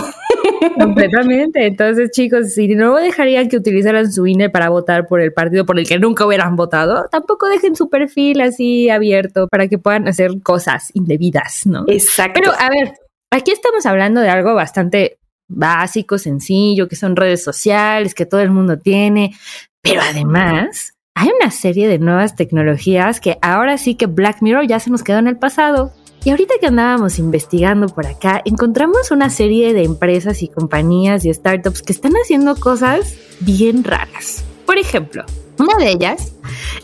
Completamente. 0.77 1.65
Entonces, 1.65 2.11
chicos, 2.11 2.53
si 2.53 2.67
no 2.75 2.95
dejarían 2.97 3.49
que 3.49 3.57
utilizaran 3.57 4.11
su 4.11 4.27
INE 4.27 4.49
para 4.49 4.69
votar 4.69 5.07
por 5.07 5.21
el 5.21 5.33
partido 5.33 5.65
por 5.65 5.79
el 5.79 5.87
que 5.87 5.99
nunca 5.99 6.25
hubieran 6.25 6.55
votado, 6.55 7.07
tampoco 7.11 7.47
dejen 7.47 7.75
su 7.75 7.89
perfil 7.89 8.41
así 8.41 8.89
abierto 8.89 9.47
para 9.47 9.67
que 9.67 9.77
puedan 9.77 10.07
hacer 10.07 10.41
cosas 10.43 10.91
indebidas, 10.93 11.65
¿no? 11.65 11.83
Exacto. 11.87 12.39
Pero, 12.39 12.53
a 12.57 12.69
ver, 12.69 12.93
aquí 13.31 13.51
estamos 13.51 13.85
hablando 13.85 14.21
de 14.21 14.29
algo 14.29 14.53
bastante 14.53 15.17
básico, 15.47 16.17
sencillo, 16.17 16.87
que 16.87 16.95
son 16.95 17.15
redes 17.15 17.43
sociales, 17.43 18.13
que 18.13 18.25
todo 18.25 18.41
el 18.41 18.51
mundo 18.51 18.79
tiene, 18.79 19.35
pero 19.81 20.01
además 20.01 20.93
hay 21.15 21.29
una 21.39 21.51
serie 21.51 21.87
de 21.87 21.99
nuevas 21.99 22.35
tecnologías 22.35 23.19
que 23.19 23.37
ahora 23.41 23.77
sí 23.77 23.95
que 23.95 24.05
Black 24.05 24.41
Mirror 24.41 24.65
ya 24.67 24.79
se 24.79 24.89
nos 24.89 25.03
quedó 25.03 25.19
en 25.19 25.27
el 25.27 25.37
pasado. 25.37 25.91
Y 26.23 26.29
ahorita 26.29 26.55
que 26.59 26.67
andábamos 26.67 27.17
investigando 27.17 27.87
por 27.87 28.05
acá, 28.05 28.41
encontramos 28.45 29.09
una 29.09 29.29
serie 29.31 29.73
de 29.73 29.83
empresas 29.83 30.43
y 30.43 30.47
compañías 30.47 31.25
y 31.25 31.33
startups 31.33 31.81
que 31.81 31.93
están 31.93 32.13
haciendo 32.13 32.55
cosas 32.55 33.15
bien 33.39 33.83
raras. 33.83 34.43
Por 34.65 34.77
ejemplo, 34.77 35.23
Una 35.57 35.75
de 35.77 35.91
ellas 35.91 36.33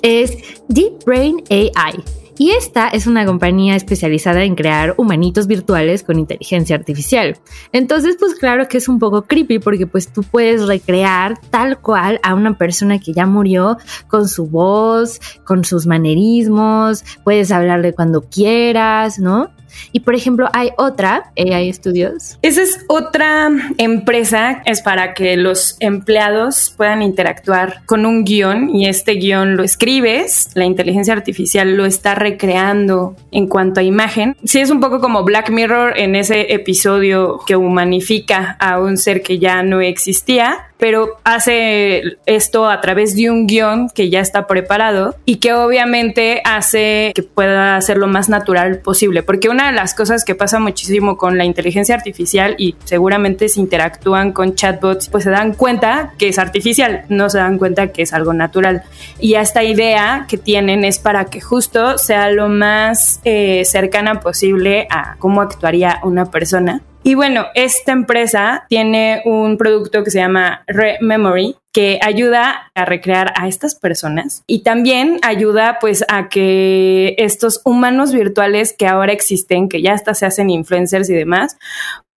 es 0.03 0.37
Deep 0.67 1.03
Brain 1.05 1.43
AI. 1.49 2.03
Y 2.37 2.51
esta 2.51 2.87
es 2.89 3.07
una 3.07 3.25
compañía 3.25 3.75
especializada 3.75 4.43
en 4.43 4.55
crear 4.55 4.93
humanitos 4.97 5.47
virtuales 5.47 6.03
con 6.03 6.19
inteligencia 6.19 6.75
artificial. 6.75 7.37
Entonces, 7.71 8.15
pues 8.19 8.35
claro 8.35 8.67
que 8.67 8.77
es 8.77 8.87
un 8.87 8.99
poco 8.99 9.23
creepy 9.23 9.59
porque 9.59 9.87
pues 9.87 10.11
tú 10.11 10.23
puedes 10.23 10.67
recrear 10.67 11.39
tal 11.49 11.79
cual 11.79 12.19
a 12.23 12.35
una 12.35 12.57
persona 12.57 12.99
que 12.99 13.13
ya 13.13 13.25
murió 13.25 13.77
con 14.07 14.27
su 14.27 14.47
voz, 14.47 15.19
con 15.43 15.65
sus 15.65 15.87
manerismos, 15.87 17.03
puedes 17.23 17.51
hablarle 17.51 17.93
cuando 17.93 18.21
quieras, 18.21 19.17
¿no? 19.17 19.49
Y 19.91 20.01
por 20.01 20.15
ejemplo, 20.15 20.49
hay 20.53 20.71
otra, 20.77 21.31
AI 21.37 21.71
Studios. 21.73 22.37
Esa 22.41 22.61
es 22.61 22.85
otra 22.87 23.49
empresa, 23.77 24.61
es 24.65 24.81
para 24.81 25.13
que 25.13 25.37
los 25.37 25.77
empleados 25.79 26.73
puedan 26.75 27.01
interactuar 27.01 27.81
con 27.85 28.05
un 28.05 28.23
guion 28.23 28.69
y 28.69 28.87
este 28.87 29.13
guion 29.13 29.57
lo 29.57 29.63
escribes, 29.63 30.49
la 30.53 30.65
inteligencia 30.65 31.13
artificial 31.13 31.75
lo 31.75 31.85
está 31.85 32.15
recreando 32.15 33.15
en 33.31 33.47
cuanto 33.47 33.79
a 33.79 33.83
imagen. 33.83 34.35
Sí 34.43 34.59
es 34.59 34.69
un 34.69 34.79
poco 34.79 34.99
como 34.99 35.23
Black 35.23 35.49
Mirror 35.49 35.97
en 35.97 36.15
ese 36.15 36.53
episodio 36.53 37.39
que 37.45 37.55
humanifica 37.55 38.57
a 38.59 38.79
un 38.79 38.97
ser 38.97 39.21
que 39.21 39.39
ya 39.39 39.63
no 39.63 39.81
existía 39.81 40.67
pero 40.77 41.17
hace 41.23 42.17
esto 42.25 42.69
a 42.69 42.81
través 42.81 43.15
de 43.15 43.29
un 43.29 43.47
guion 43.47 43.89
que 43.89 44.09
ya 44.09 44.19
está 44.19 44.47
preparado 44.47 45.15
y 45.25 45.37
que 45.37 45.53
obviamente 45.53 46.41
hace 46.45 47.11
que 47.15 47.23
pueda 47.23 47.75
hacer 47.75 47.97
lo 47.97 48.07
más 48.07 48.29
natural 48.29 48.79
posible. 48.79 49.23
Porque 49.23 49.49
una 49.49 49.67
de 49.67 49.73
las 49.73 49.93
cosas 49.93 50.23
que 50.23 50.35
pasa 50.35 50.59
muchísimo 50.59 51.17
con 51.17 51.37
la 51.37 51.45
inteligencia 51.45 51.95
artificial 51.95 52.55
y 52.57 52.75
seguramente 52.83 53.49
si 53.49 53.59
interactúan 53.59 54.31
con 54.31 54.55
chatbots, 54.55 55.09
pues 55.09 55.23
se 55.23 55.29
dan 55.29 55.53
cuenta 55.53 56.13
que 56.17 56.29
es 56.29 56.39
artificial, 56.39 57.05
no 57.09 57.29
se 57.29 57.39
dan 57.39 57.57
cuenta 57.57 57.87
que 57.87 58.03
es 58.03 58.13
algo 58.13 58.33
natural. 58.33 58.83
Y 59.19 59.35
esta 59.35 59.63
idea 59.63 60.25
que 60.27 60.37
tienen 60.37 60.83
es 60.83 60.99
para 60.99 61.25
que 61.25 61.41
justo 61.41 61.97
sea 61.97 62.29
lo 62.29 62.49
más 62.49 63.19
eh, 63.23 63.63
cercana 63.65 64.19
posible 64.19 64.87
a 64.89 65.15
cómo 65.19 65.41
actuaría 65.41 65.99
una 66.03 66.29
persona 66.29 66.81
y 67.07 67.15
bueno, 67.15 67.45
esta 67.55 67.93
empresa 67.93 68.65
tiene 68.67 69.21
un 69.23 69.57
producto 69.57 70.03
que 70.03 70.11
se 70.11 70.19
llama 70.19 70.65
Rememory 70.67 71.55
que 71.71 71.99
ayuda 72.03 72.69
a 72.75 72.83
recrear 72.83 73.31
a 73.37 73.47
estas 73.47 73.75
personas 73.75 74.43
y 74.45 74.63
también 74.63 75.17
ayuda 75.21 75.77
pues 75.79 76.03
a 76.09 76.27
que 76.27 77.15
estos 77.17 77.61
humanos 77.63 78.11
virtuales 78.11 78.75
que 78.77 78.87
ahora 78.87 79.13
existen, 79.13 79.69
que 79.69 79.81
ya 79.81 79.93
hasta 79.93 80.15
se 80.15 80.25
hacen 80.25 80.49
influencers 80.49 81.09
y 81.09 81.13
demás, 81.13 81.57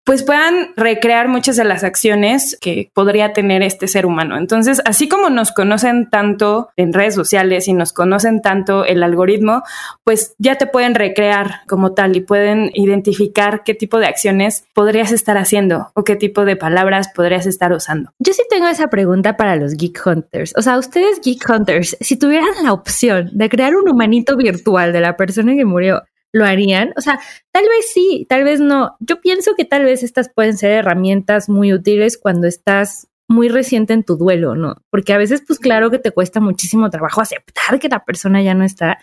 pues 0.05 0.23
puedan 0.23 0.73
recrear 0.77 1.29
muchas 1.29 1.57
de 1.57 1.65
las 1.65 1.85
acciones 1.85 2.57
que 2.61 2.91
podría 2.95 3.33
tener 3.33 3.63
este 3.63 3.89
ser 3.89 4.07
humano. 4.07 4.37
Entonces, 4.37 4.81
así 4.85 5.09
como 5.09 5.31
nos 5.31 5.53
conocen 5.53 6.09
tanto 6.11 6.71
en 6.77 6.93
redes 6.93 7.15
sociales 7.15 7.69
y 7.69 7.73
nos 7.75 7.93
conocen 7.93 8.43
tanto 8.43 8.85
el 8.85 9.03
algoritmo, 9.03 9.63
pues 10.05 10.35
ya 10.39 10.57
te 10.57 10.67
pueden 10.67 10.95
recrear 10.95 11.61
como 11.69 11.93
tal 11.93 12.17
y 12.17 12.21
pueden 12.21 12.71
identificar 12.75 13.63
qué 13.65 13.75
tipo 13.75 13.99
de 13.99 14.07
acciones 14.07 14.65
podrías 14.75 15.13
estar 15.13 15.37
haciendo 15.37 15.91
o 15.95 16.05
qué 16.05 16.17
tipo 16.17 16.45
de 16.45 16.57
palabras 16.57 17.11
podrías 17.15 17.47
estar 17.47 17.73
usando. 17.73 18.13
Yo 18.19 18.33
sí 18.33 18.43
tengo 18.49 18.67
esa 18.67 18.89
pregunta 18.89 19.37
para 19.37 19.57
los 19.57 19.75
Geek 19.75 20.01
Hunters. 20.05 20.55
O 20.57 20.63
sea, 20.63 20.79
ustedes 20.79 21.21
Geek 21.21 21.49
Hunters, 21.49 21.97
si 22.01 22.17
tuvieran 22.17 22.51
la 22.63 22.73
opción 22.73 23.31
de 23.33 23.49
crear 23.49 23.77
un 23.77 23.89
humanito 23.89 24.37
virtual 24.37 24.93
de 24.93 25.01
la 25.01 25.17
persona 25.17 25.55
que 25.55 25.65
murió, 25.65 26.03
lo 26.33 26.45
harían. 26.45 26.93
O 26.97 27.01
sea, 27.01 27.21
tal 27.53 27.65
vez 27.65 27.91
sí, 27.93 28.27
tal 28.29 28.45
vez 28.45 28.61
no. 28.61 28.97
Yo 29.01 29.21
pienso 29.21 29.55
que 29.55 29.65
tal 29.65 29.85
vez 29.85 30.03
estas 30.03 30.29
pueden 30.29 30.57
ser 30.57 30.73
herramientas 30.73 31.49
muy 31.49 31.73
útiles 31.73 32.19
cuando 32.19 32.47
estás 32.47 33.09
muy 33.31 33.49
reciente 33.49 33.93
en 33.93 34.03
tu 34.03 34.17
duelo, 34.17 34.57
¿no? 34.57 34.75
Porque 34.91 35.13
a 35.13 35.19
veces, 35.19 35.43
pues 35.47 35.61
claro 35.61 35.91
que 35.91 36.01
te 36.01 36.11
cuesta 36.11 36.41
muchísimo 36.41 36.91
trabajo 36.91 37.21
aceptar 37.21 37.79
que 37.79 37.89
la 37.89 38.05
persona 38.05 38.43
ya 38.43 38.55
no 38.55 38.65
está. 38.65 38.99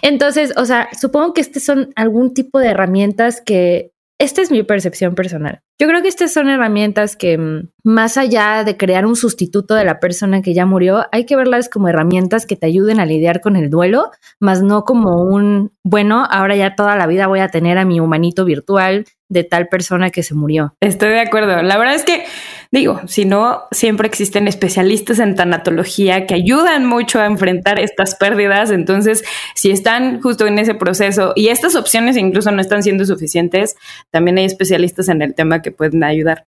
Entonces, 0.00 0.52
o 0.56 0.64
sea, 0.64 0.88
supongo 0.98 1.34
que 1.34 1.40
estas 1.40 1.64
son 1.64 1.92
algún 1.96 2.32
tipo 2.32 2.60
de 2.60 2.68
herramientas 2.68 3.40
que 3.40 3.91
esta 4.18 4.40
es 4.40 4.50
mi 4.50 4.62
percepción 4.62 5.14
personal. 5.14 5.62
Yo 5.80 5.88
creo 5.88 6.00
que 6.00 6.08
estas 6.08 6.32
son 6.32 6.48
herramientas 6.48 7.16
que 7.16 7.36
mm, 7.36 7.70
más 7.82 8.16
allá 8.16 8.62
de 8.64 8.76
crear 8.76 9.04
un 9.04 9.16
sustituto 9.16 9.74
de 9.74 9.84
la 9.84 9.98
persona 9.98 10.42
que 10.42 10.54
ya 10.54 10.64
murió, 10.64 11.06
hay 11.10 11.26
que 11.26 11.36
verlas 11.36 11.68
como 11.68 11.88
herramientas 11.88 12.46
que 12.46 12.56
te 12.56 12.66
ayuden 12.66 13.00
a 13.00 13.06
lidiar 13.06 13.40
con 13.40 13.56
el 13.56 13.68
duelo, 13.68 14.10
más 14.38 14.62
no 14.62 14.84
como 14.84 15.22
un, 15.22 15.72
bueno, 15.82 16.24
ahora 16.30 16.54
ya 16.54 16.76
toda 16.76 16.96
la 16.96 17.06
vida 17.06 17.26
voy 17.26 17.40
a 17.40 17.48
tener 17.48 17.78
a 17.78 17.84
mi 17.84 17.98
humanito 17.98 18.44
virtual 18.44 19.06
de 19.32 19.44
tal 19.44 19.68
persona 19.68 20.10
que 20.10 20.22
se 20.22 20.34
murió. 20.34 20.74
Estoy 20.80 21.10
de 21.10 21.20
acuerdo. 21.20 21.62
La 21.62 21.78
verdad 21.78 21.94
es 21.94 22.04
que, 22.04 22.24
digo, 22.70 23.00
si 23.06 23.24
no, 23.24 23.64
siempre 23.70 24.06
existen 24.06 24.46
especialistas 24.46 25.18
en 25.18 25.34
tanatología 25.34 26.26
que 26.26 26.34
ayudan 26.34 26.84
mucho 26.86 27.18
a 27.18 27.26
enfrentar 27.26 27.80
estas 27.80 28.14
pérdidas. 28.14 28.70
Entonces, 28.70 29.24
si 29.54 29.70
están 29.70 30.20
justo 30.20 30.46
en 30.46 30.58
ese 30.58 30.74
proceso 30.74 31.32
y 31.34 31.48
estas 31.48 31.74
opciones 31.76 32.16
incluso 32.16 32.50
no 32.50 32.60
están 32.60 32.82
siendo 32.82 33.06
suficientes, 33.06 33.76
también 34.10 34.38
hay 34.38 34.44
especialistas 34.44 35.08
en 35.08 35.22
el 35.22 35.34
tema 35.34 35.62
que 35.62 35.72
pueden 35.72 36.04
ayudar. 36.04 36.44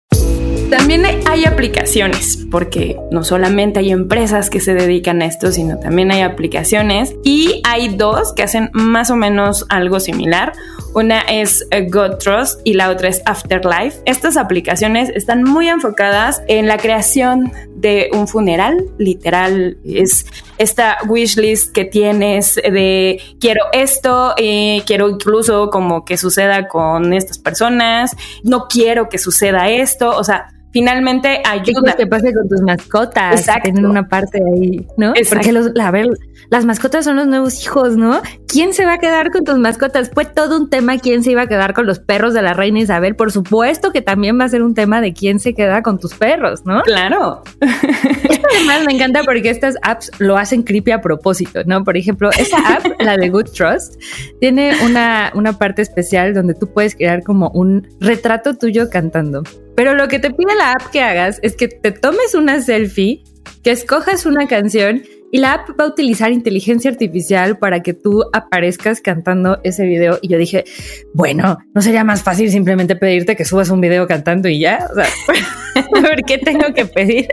También 0.69 1.03
hay 1.25 1.45
aplicaciones, 1.45 2.45
porque 2.51 2.95
no 3.09 3.23
solamente 3.23 3.79
hay 3.79 3.89
empresas 3.89 4.51
que 4.51 4.59
se 4.59 4.75
dedican 4.75 5.23
a 5.23 5.25
esto, 5.25 5.51
sino 5.51 5.79
también 5.79 6.11
hay 6.11 6.21
aplicaciones 6.21 7.15
y 7.23 7.63
hay 7.65 7.95
dos 7.95 8.33
que 8.33 8.43
hacen 8.43 8.69
más 8.73 9.09
o 9.09 9.15
menos 9.15 9.65
algo 9.69 9.99
similar. 9.99 10.53
Una 10.93 11.21
es 11.21 11.65
eh, 11.71 11.87
God 11.89 12.17
Trust 12.17 12.61
y 12.65 12.73
la 12.73 12.91
otra 12.91 13.09
es 13.09 13.23
Afterlife. 13.25 13.97
Estas 14.05 14.37
aplicaciones 14.37 15.09
están 15.09 15.43
muy 15.43 15.67
enfocadas 15.67 16.43
en 16.47 16.67
la 16.67 16.77
creación 16.77 17.51
de 17.75 18.11
un 18.13 18.27
funeral, 18.27 18.85
literal, 18.99 19.77
es 19.83 20.27
esta 20.59 20.97
wishlist 21.07 21.73
que 21.73 21.85
tienes 21.85 22.55
de 22.55 23.19
quiero 23.39 23.61
esto, 23.71 24.35
eh, 24.37 24.83
quiero 24.85 25.09
incluso 25.09 25.71
como 25.71 26.05
que 26.05 26.17
suceda 26.17 26.67
con 26.67 27.13
estas 27.13 27.39
personas, 27.39 28.15
no 28.43 28.67
quiero 28.67 29.09
que 29.09 29.17
suceda 29.17 29.69
esto, 29.69 30.15
o 30.15 30.23
sea, 30.23 30.49
finalmente 30.71 31.41
ayuda. 31.45 31.95
que 31.95 32.07
pase 32.07 32.33
con 32.33 32.47
tus 32.47 32.61
mascotas. 32.61 33.39
Exacto. 33.39 33.63
Tienen 33.63 33.85
una 33.85 34.07
parte 34.07 34.39
ahí, 34.53 34.85
¿no? 34.97 35.13
Porque 35.29 35.51
los, 35.51 35.71
a 35.79 35.91
ver, 35.91 36.07
las 36.49 36.65
mascotas 36.65 37.05
son 37.05 37.15
los 37.15 37.27
nuevos 37.27 37.63
hijos, 37.63 37.95
¿no? 37.95 38.21
¿Quién 38.47 38.73
se 38.73 38.85
va 38.85 38.93
a 38.93 38.97
quedar 38.97 39.31
con 39.31 39.43
tus 39.43 39.57
mascotas? 39.57 40.09
Fue 40.13 40.25
todo 40.25 40.57
un 40.57 40.69
tema 40.69 40.97
quién 40.97 41.23
se 41.23 41.31
iba 41.31 41.43
a 41.43 41.47
quedar 41.47 41.73
con 41.73 41.85
los 41.85 41.99
perros 41.99 42.33
de 42.33 42.41
la 42.41 42.53
reina 42.53 42.79
Isabel. 42.79 43.15
Por 43.15 43.31
supuesto 43.31 43.91
que 43.91 44.01
también 44.01 44.39
va 44.39 44.45
a 44.45 44.49
ser 44.49 44.63
un 44.63 44.73
tema 44.73 45.01
de 45.01 45.13
quién 45.13 45.39
se 45.39 45.53
queda 45.53 45.81
con 45.83 45.99
tus 45.99 46.15
perros, 46.15 46.65
¿no? 46.65 46.81
Claro. 46.83 47.43
Esto 47.61 48.47
además 48.55 48.85
me 48.85 48.93
encanta 48.93 49.23
porque 49.23 49.49
estas 49.49 49.75
apps 49.81 50.11
lo 50.19 50.37
hacen 50.37 50.63
creepy 50.63 50.91
a 50.91 51.01
propósito, 51.01 51.61
¿no? 51.65 51.83
Por 51.83 51.97
ejemplo, 51.97 52.29
esa 52.31 52.57
app, 52.57 52.85
la 52.99 53.17
de 53.17 53.29
Good 53.29 53.51
Trust, 53.51 54.01
tiene 54.39 54.73
una, 54.83 55.31
una 55.35 55.53
parte 55.57 55.81
especial 55.81 56.33
donde 56.33 56.53
tú 56.53 56.71
puedes 56.71 56.95
crear 56.95 57.23
como 57.23 57.49
un 57.49 57.87
retrato 57.99 58.55
tuyo 58.55 58.89
cantando. 58.89 59.43
Pero 59.79 59.93
lo 59.93 60.09
que 60.09 60.19
te 60.19 60.29
pide 60.31 60.55
la 60.55 60.73
app 60.73 60.91
que 60.91 60.99
hagas 60.99 61.39
es 61.41 61.55
que 61.55 61.69
te 61.69 61.93
tomes 61.93 62.35
una 62.35 62.61
selfie, 62.61 63.23
que 63.63 63.71
escojas 63.71 64.25
una 64.25 64.45
canción 64.45 65.03
y 65.31 65.37
la 65.37 65.53
app 65.53 65.69
va 65.79 65.85
a 65.85 65.87
utilizar 65.87 66.33
inteligencia 66.33 66.91
artificial 66.91 67.59
para 67.59 67.81
que 67.81 67.93
tú 67.93 68.25
aparezcas 68.33 68.99
cantando 68.99 69.61
ese 69.63 69.85
video. 69.85 70.19
Y 70.21 70.27
yo 70.27 70.37
dije, 70.37 70.65
bueno, 71.13 71.59
¿no 71.73 71.81
sería 71.81 72.03
más 72.03 72.23
fácil 72.23 72.51
simplemente 72.51 72.97
pedirte 72.97 73.37
que 73.37 73.45
subas 73.45 73.69
un 73.69 73.79
video 73.79 74.05
cantando 74.05 74.49
y 74.49 74.59
ya? 74.59 74.85
O 74.91 74.95
sea, 74.95 75.05
¿por 75.89 76.23
qué 76.25 76.37
tengo 76.37 76.73
que 76.73 76.85
pedir 76.85 77.27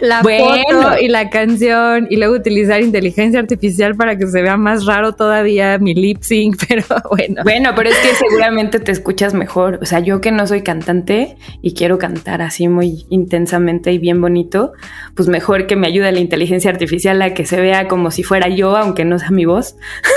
la 0.00 0.22
foto 0.22 0.98
y 1.00 1.08
la 1.08 1.30
canción 1.30 2.06
y 2.10 2.16
luego 2.16 2.34
utilizar 2.34 2.80
inteligencia 2.80 3.40
artificial 3.40 3.94
para 3.96 4.16
que 4.16 4.26
se 4.26 4.42
vea 4.42 4.56
más 4.56 4.86
raro 4.86 5.12
todavía 5.12 5.78
mi 5.78 5.94
lip 5.94 6.22
sync? 6.22 6.56
Pero 6.68 6.84
bueno. 7.10 7.42
Bueno, 7.44 7.70
pero 7.74 7.90
es 7.90 7.96
que 7.98 8.14
seguramente 8.14 8.80
te 8.80 8.92
escuchas 8.92 9.34
mejor. 9.34 9.78
O 9.82 9.86
sea, 9.86 9.98
yo 10.00 10.20
que 10.20 10.30
no 10.30 10.46
soy 10.46 10.62
cantante 10.62 11.36
y 11.60 11.74
quiero 11.74 11.98
cantar 11.98 12.40
así 12.42 12.68
muy 12.68 13.06
intensamente 13.10 13.92
y 13.92 13.98
bien 13.98 14.20
bonito, 14.20 14.72
pues 15.14 15.28
mejor 15.28 15.66
que 15.66 15.76
me 15.76 15.86
ayude 15.86 16.10
la 16.12 16.20
inteligencia 16.20 16.70
artificial 16.70 17.22
que 17.34 17.46
se 17.46 17.60
vea 17.60 17.88
como 17.88 18.10
si 18.10 18.22
fuera 18.22 18.48
yo, 18.48 18.76
aunque 18.76 19.04
no 19.04 19.18
sea 19.18 19.30
mi 19.30 19.44
voz. 19.44 19.76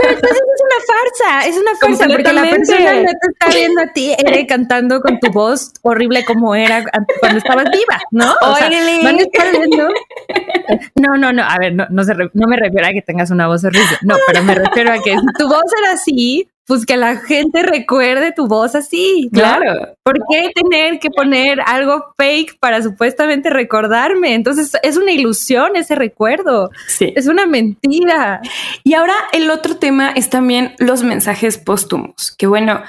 Pero 0.00 0.14
entonces 0.14 0.40
es 0.40 0.62
una 0.62 0.80
farsa, 0.86 1.48
es 1.48 1.56
una 1.56 1.74
farsa, 1.76 2.06
porque 2.08 2.32
la 2.32 2.42
persona 2.42 2.94
no 2.94 3.10
te 3.10 3.30
está 3.32 3.48
viendo 3.54 3.80
a 3.82 3.92
ti 3.92 4.14
Ere, 4.18 4.46
cantando 4.46 5.00
con 5.00 5.20
tu 5.20 5.30
voz 5.30 5.72
horrible 5.82 6.24
como 6.24 6.54
era 6.54 6.84
cuando 7.20 7.38
estabas 7.38 7.66
viva, 7.70 8.00
¿no? 8.10 8.34
O 8.40 8.56
sea, 8.56 8.68
estar 8.68 9.52
viendo. 9.52 9.88
No, 10.94 11.16
no, 11.16 11.32
no, 11.32 11.42
a 11.42 11.58
ver, 11.58 11.74
no, 11.74 11.86
no, 11.90 12.04
se 12.04 12.14
no 12.14 12.46
me 12.46 12.56
refiero 12.56 12.86
a 12.86 12.90
que 12.90 13.02
tengas 13.02 13.30
una 13.30 13.46
voz 13.46 13.64
horrible, 13.64 13.96
no, 14.02 14.16
pero 14.26 14.42
me 14.42 14.54
refiero 14.54 14.92
a 14.92 14.98
que 15.02 15.12
si 15.12 15.26
tu 15.38 15.48
voz 15.48 15.64
era 15.82 15.92
así, 15.92 16.48
pues 16.70 16.86
que 16.86 16.96
la 16.96 17.16
gente 17.16 17.64
recuerde 17.64 18.30
tu 18.30 18.46
voz 18.46 18.76
así. 18.76 19.28
Claro. 19.32 19.88
¿Por 20.04 20.20
qué 20.30 20.52
tener 20.54 21.00
que 21.00 21.10
poner 21.10 21.60
algo 21.66 22.14
fake 22.16 22.60
para 22.60 22.80
supuestamente 22.80 23.50
recordarme? 23.50 24.34
Entonces 24.34 24.74
es 24.84 24.96
una 24.96 25.10
ilusión 25.10 25.74
ese 25.74 25.96
recuerdo. 25.96 26.70
Sí. 26.86 27.12
Es 27.16 27.26
una 27.26 27.44
mentira. 27.44 28.40
Y 28.84 28.94
ahora 28.94 29.14
el 29.32 29.50
otro 29.50 29.78
tema 29.78 30.10
es 30.10 30.30
también 30.30 30.76
los 30.78 31.02
mensajes 31.02 31.58
póstumos, 31.58 32.30
que 32.38 32.46
bueno, 32.46 32.80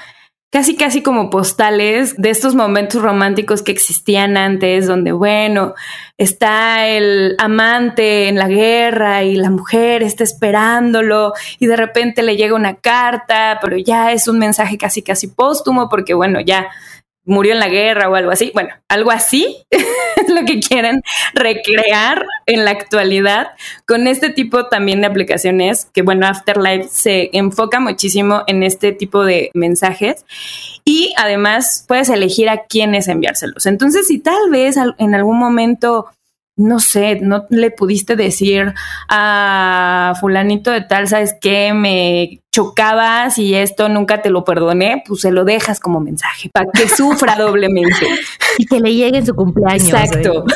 casi 0.52 0.76
casi 0.76 1.02
como 1.02 1.30
postales 1.30 2.14
de 2.18 2.28
estos 2.28 2.54
momentos 2.54 3.00
románticos 3.00 3.62
que 3.62 3.72
existían 3.72 4.36
antes, 4.36 4.86
donde 4.86 5.10
bueno, 5.10 5.72
está 6.18 6.86
el 6.88 7.36
amante 7.38 8.28
en 8.28 8.36
la 8.36 8.48
guerra 8.48 9.24
y 9.24 9.34
la 9.36 9.48
mujer 9.48 10.02
está 10.02 10.24
esperándolo 10.24 11.32
y 11.58 11.66
de 11.66 11.76
repente 11.76 12.22
le 12.22 12.36
llega 12.36 12.54
una 12.54 12.74
carta, 12.74 13.60
pero 13.62 13.78
ya 13.78 14.12
es 14.12 14.28
un 14.28 14.38
mensaje 14.38 14.76
casi 14.76 15.00
casi 15.00 15.26
póstumo 15.26 15.88
porque 15.88 16.12
bueno, 16.12 16.38
ya 16.42 16.68
murió 17.24 17.52
en 17.52 17.60
la 17.60 17.68
guerra 17.68 18.08
o 18.08 18.14
algo 18.14 18.30
así. 18.30 18.50
Bueno, 18.54 18.70
algo 18.88 19.10
así 19.10 19.64
es 19.70 20.28
lo 20.28 20.44
que 20.44 20.60
quieren 20.60 21.02
recrear 21.34 22.24
en 22.46 22.64
la 22.64 22.72
actualidad 22.72 23.48
con 23.86 24.06
este 24.06 24.30
tipo 24.30 24.66
también 24.66 25.00
de 25.00 25.06
aplicaciones 25.06 25.86
que, 25.92 26.02
bueno, 26.02 26.26
Afterlife 26.26 26.88
se 26.88 27.30
enfoca 27.32 27.80
muchísimo 27.80 28.42
en 28.46 28.62
este 28.62 28.92
tipo 28.92 29.24
de 29.24 29.50
mensajes 29.54 30.24
y 30.84 31.14
además 31.16 31.84
puedes 31.86 32.08
elegir 32.08 32.48
a 32.48 32.64
quiénes 32.64 33.08
enviárselos. 33.08 33.66
Entonces, 33.66 34.08
si 34.08 34.18
tal 34.18 34.50
vez 34.50 34.76
en 34.98 35.14
algún 35.14 35.38
momento 35.38 36.06
no 36.56 36.80
sé, 36.80 37.18
no 37.20 37.46
le 37.50 37.70
pudiste 37.70 38.16
decir 38.16 38.74
a 39.08 40.14
fulanito 40.20 40.70
de 40.70 40.82
tal, 40.82 41.08
¿sabes 41.08 41.34
qué? 41.40 41.72
Me 41.72 42.42
chocabas 42.52 43.38
y 43.38 43.54
esto 43.54 43.88
nunca 43.88 44.20
te 44.20 44.30
lo 44.30 44.44
perdoné, 44.44 45.02
pues 45.06 45.22
se 45.22 45.30
lo 45.30 45.44
dejas 45.44 45.80
como 45.80 46.00
mensaje 46.00 46.50
para 46.52 46.70
que 46.72 46.88
sufra 46.88 47.36
doblemente. 47.38 48.06
Y 48.58 48.66
que 48.66 48.80
le 48.80 48.94
llegue 48.94 49.18
en 49.18 49.26
su 49.26 49.34
cumpleaños. 49.34 49.88
Exacto. 49.88 50.44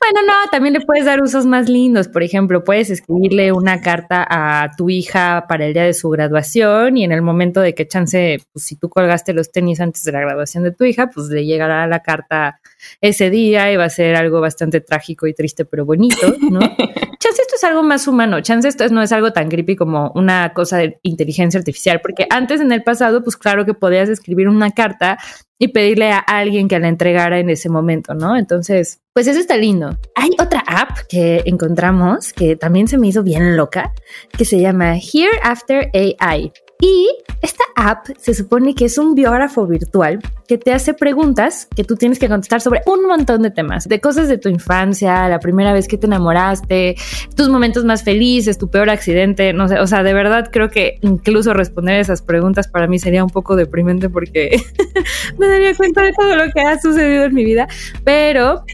Bueno, 0.00 0.26
no, 0.26 0.50
también 0.50 0.74
le 0.74 0.80
puedes 0.80 1.04
dar 1.04 1.22
usos 1.22 1.46
más 1.46 1.68
lindos. 1.68 2.08
Por 2.08 2.22
ejemplo, 2.22 2.64
puedes 2.64 2.90
escribirle 2.90 3.52
una 3.52 3.80
carta 3.80 4.26
a 4.28 4.70
tu 4.76 4.90
hija 4.90 5.46
para 5.48 5.66
el 5.66 5.74
día 5.74 5.84
de 5.84 5.94
su 5.94 6.08
graduación 6.10 6.96
y 6.96 7.04
en 7.04 7.12
el 7.12 7.22
momento 7.22 7.60
de 7.60 7.74
que 7.74 7.86
chance, 7.86 8.38
pues 8.52 8.64
si 8.64 8.76
tú 8.76 8.88
colgaste 8.88 9.32
los 9.32 9.52
tenis 9.52 9.80
antes 9.80 10.02
de 10.02 10.12
la 10.12 10.20
graduación 10.20 10.64
de 10.64 10.72
tu 10.72 10.84
hija, 10.84 11.10
pues 11.10 11.28
le 11.28 11.44
llegará 11.44 11.86
la 11.86 12.00
carta 12.00 12.60
ese 13.00 13.30
día 13.30 13.72
y 13.72 13.76
va 13.76 13.84
a 13.84 13.90
ser 13.90 14.16
algo 14.16 14.40
bastante 14.40 14.80
trágico 14.80 15.26
y 15.26 15.34
triste, 15.34 15.64
pero 15.64 15.84
bonito, 15.84 16.34
¿no? 16.50 16.60
chance 17.18 17.42
esto 17.42 17.56
es 17.56 17.64
algo 17.64 17.82
más 17.82 18.06
humano, 18.06 18.40
chance 18.40 18.68
esto 18.68 18.88
no 18.88 19.02
es 19.02 19.12
algo 19.12 19.32
tan 19.32 19.48
creepy 19.48 19.76
como 19.76 20.12
una 20.14 20.52
cosa 20.54 20.78
de 20.78 20.98
inteligencia 21.02 21.58
artificial, 21.58 22.00
porque 22.00 22.26
antes 22.30 22.60
en 22.60 22.72
el 22.72 22.82
pasado, 22.82 23.22
pues 23.22 23.36
claro 23.36 23.64
que 23.64 23.74
podías 23.74 24.08
escribir 24.08 24.48
una 24.48 24.70
carta 24.70 25.18
y 25.58 25.68
pedirle 25.68 26.12
a 26.12 26.18
alguien 26.18 26.68
que 26.68 26.78
la 26.78 26.88
entregara 26.88 27.40
en 27.40 27.50
ese 27.50 27.68
momento, 27.68 28.14
¿no? 28.14 28.36
Entonces, 28.36 29.00
pues 29.12 29.26
eso 29.26 29.40
está 29.40 29.56
lindo. 29.56 29.98
Hay 30.14 30.30
otra 30.40 30.62
app 30.66 30.98
que 31.08 31.42
encontramos 31.46 32.32
que 32.32 32.54
también 32.54 32.86
se 32.86 32.96
me 32.96 33.08
hizo 33.08 33.24
bien 33.24 33.56
loca, 33.56 33.92
que 34.36 34.44
se 34.44 34.60
llama 34.60 34.96
Here 34.96 35.40
After 35.42 35.90
AI. 35.92 36.52
Y 36.80 37.08
esta 37.42 37.64
app 37.74 38.06
se 38.18 38.34
supone 38.34 38.74
que 38.74 38.84
es 38.84 38.98
un 38.98 39.14
biógrafo 39.14 39.66
virtual 39.66 40.20
que 40.46 40.58
te 40.58 40.72
hace 40.72 40.94
preguntas 40.94 41.68
que 41.74 41.82
tú 41.84 41.96
tienes 41.96 42.18
que 42.18 42.28
contestar 42.28 42.60
sobre 42.60 42.82
un 42.86 43.06
montón 43.06 43.42
de 43.42 43.50
temas, 43.50 43.88
de 43.88 44.00
cosas 44.00 44.28
de 44.28 44.38
tu 44.38 44.48
infancia, 44.48 45.28
la 45.28 45.40
primera 45.40 45.72
vez 45.72 45.88
que 45.88 45.98
te 45.98 46.06
enamoraste, 46.06 46.96
tus 47.36 47.48
momentos 47.48 47.84
más 47.84 48.04
felices, 48.04 48.58
tu 48.58 48.70
peor 48.70 48.90
accidente, 48.90 49.52
no 49.52 49.68
sé, 49.68 49.80
o 49.80 49.86
sea, 49.86 50.02
de 50.02 50.14
verdad 50.14 50.50
creo 50.52 50.70
que 50.70 50.98
incluso 51.02 51.52
responder 51.52 51.98
esas 51.98 52.22
preguntas 52.22 52.68
para 52.68 52.86
mí 52.86 52.98
sería 52.98 53.24
un 53.24 53.30
poco 53.30 53.56
deprimente 53.56 54.08
porque 54.08 54.60
me 55.38 55.48
daría 55.48 55.74
cuenta 55.74 56.02
de 56.02 56.12
todo 56.12 56.36
lo 56.36 56.52
que 56.52 56.60
ha 56.60 56.80
sucedido 56.80 57.24
en 57.24 57.34
mi 57.34 57.44
vida, 57.44 57.66
pero 58.04 58.64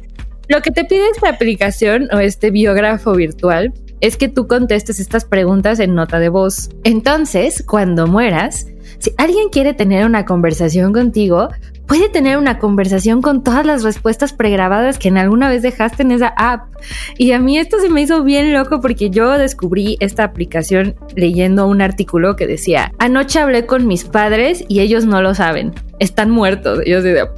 lo 0.48 0.60
que 0.60 0.70
te 0.70 0.84
pide 0.84 1.08
esta 1.08 1.30
aplicación 1.30 2.08
o 2.12 2.18
este 2.18 2.50
biógrafo 2.50 3.12
virtual 3.14 3.72
es 4.04 4.18
que 4.18 4.28
tú 4.28 4.46
contestes 4.46 5.00
estas 5.00 5.24
preguntas 5.24 5.80
en 5.80 5.94
nota 5.94 6.18
de 6.18 6.28
voz. 6.28 6.68
Entonces, 6.84 7.64
cuando 7.66 8.06
mueras, 8.06 8.66
si 8.98 9.14
alguien 9.16 9.48
quiere 9.48 9.72
tener 9.72 10.04
una 10.04 10.26
conversación 10.26 10.92
contigo, 10.92 11.48
puede 11.86 12.10
tener 12.10 12.36
una 12.36 12.58
conversación 12.58 13.22
con 13.22 13.42
todas 13.42 13.64
las 13.64 13.82
respuestas 13.82 14.34
pregrabadas 14.34 14.98
que 14.98 15.08
en 15.08 15.16
alguna 15.16 15.48
vez 15.48 15.62
dejaste 15.62 16.02
en 16.02 16.12
esa 16.12 16.34
app. 16.36 16.68
Y 17.16 17.32
a 17.32 17.38
mí 17.38 17.56
esto 17.56 17.80
se 17.80 17.88
me 17.88 18.02
hizo 18.02 18.22
bien 18.22 18.52
loco 18.52 18.82
porque 18.82 19.08
yo 19.08 19.38
descubrí 19.38 19.96
esta 20.00 20.24
aplicación 20.24 20.96
leyendo 21.16 21.66
un 21.66 21.80
artículo 21.80 22.36
que 22.36 22.46
decía, 22.46 22.92
anoche 22.98 23.38
hablé 23.38 23.64
con 23.64 23.86
mis 23.86 24.04
padres 24.04 24.66
y 24.68 24.80
ellos 24.80 25.06
no 25.06 25.22
lo 25.22 25.34
saben, 25.34 25.72
están 25.98 26.30
muertos. 26.30 26.80
Yo 26.86 27.00
decía, 27.00 27.30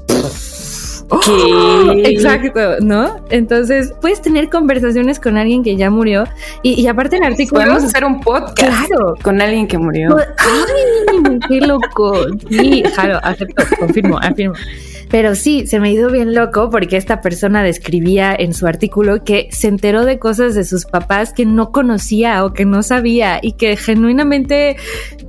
Exacto, 2.05 2.81
¿no? 2.81 3.17
Entonces 3.31 3.93
puedes 4.01 4.21
tener 4.21 4.49
conversaciones 4.49 5.21
con 5.21 5.37
alguien 5.37 5.63
que 5.63 5.77
ya 5.77 5.91
murió 5.91 6.25
y, 6.63 6.87
aparte 6.87 7.17
el 7.17 7.25
artículo. 7.25 7.63
Podemos 7.63 7.85
hacer 7.85 8.05
un 8.05 8.21
podcast 8.21 8.59
claro. 8.59 9.15
con 9.23 9.41
alguien 9.41 9.69
que 9.69 9.79
murió. 9.79 10.17
¡Ay! 10.17 11.39
¡Qué 11.49 11.61
loco! 11.61 12.27
Sí, 12.51 12.83
claro, 12.95 13.21
acepto, 13.23 13.65
confirmo, 13.79 14.19
afirmo. 14.19 14.55
Pero 15.09 15.35
sí, 15.37 15.67
se 15.67 15.79
me 15.79 15.89
ha 15.89 15.93
ido 15.93 16.11
bien 16.11 16.35
loco 16.35 16.71
porque 16.71 16.97
esta 16.97 17.21
persona 17.21 17.63
describía 17.63 18.35
en 18.37 18.53
su 18.53 18.67
artículo 18.67 19.23
que 19.23 19.49
se 19.53 19.69
enteró 19.69 20.05
de 20.05 20.19
cosas 20.19 20.55
de 20.55 20.65
sus 20.65 20.85
papás 20.85 21.33
que 21.33 21.47
no 21.47 21.71
conocía 21.71 22.45
o 22.45 22.53
que 22.53 22.65
no 22.65 22.83
sabía 22.83 23.39
y 23.41 23.53
que 23.53 23.77
genuinamente 23.77 24.77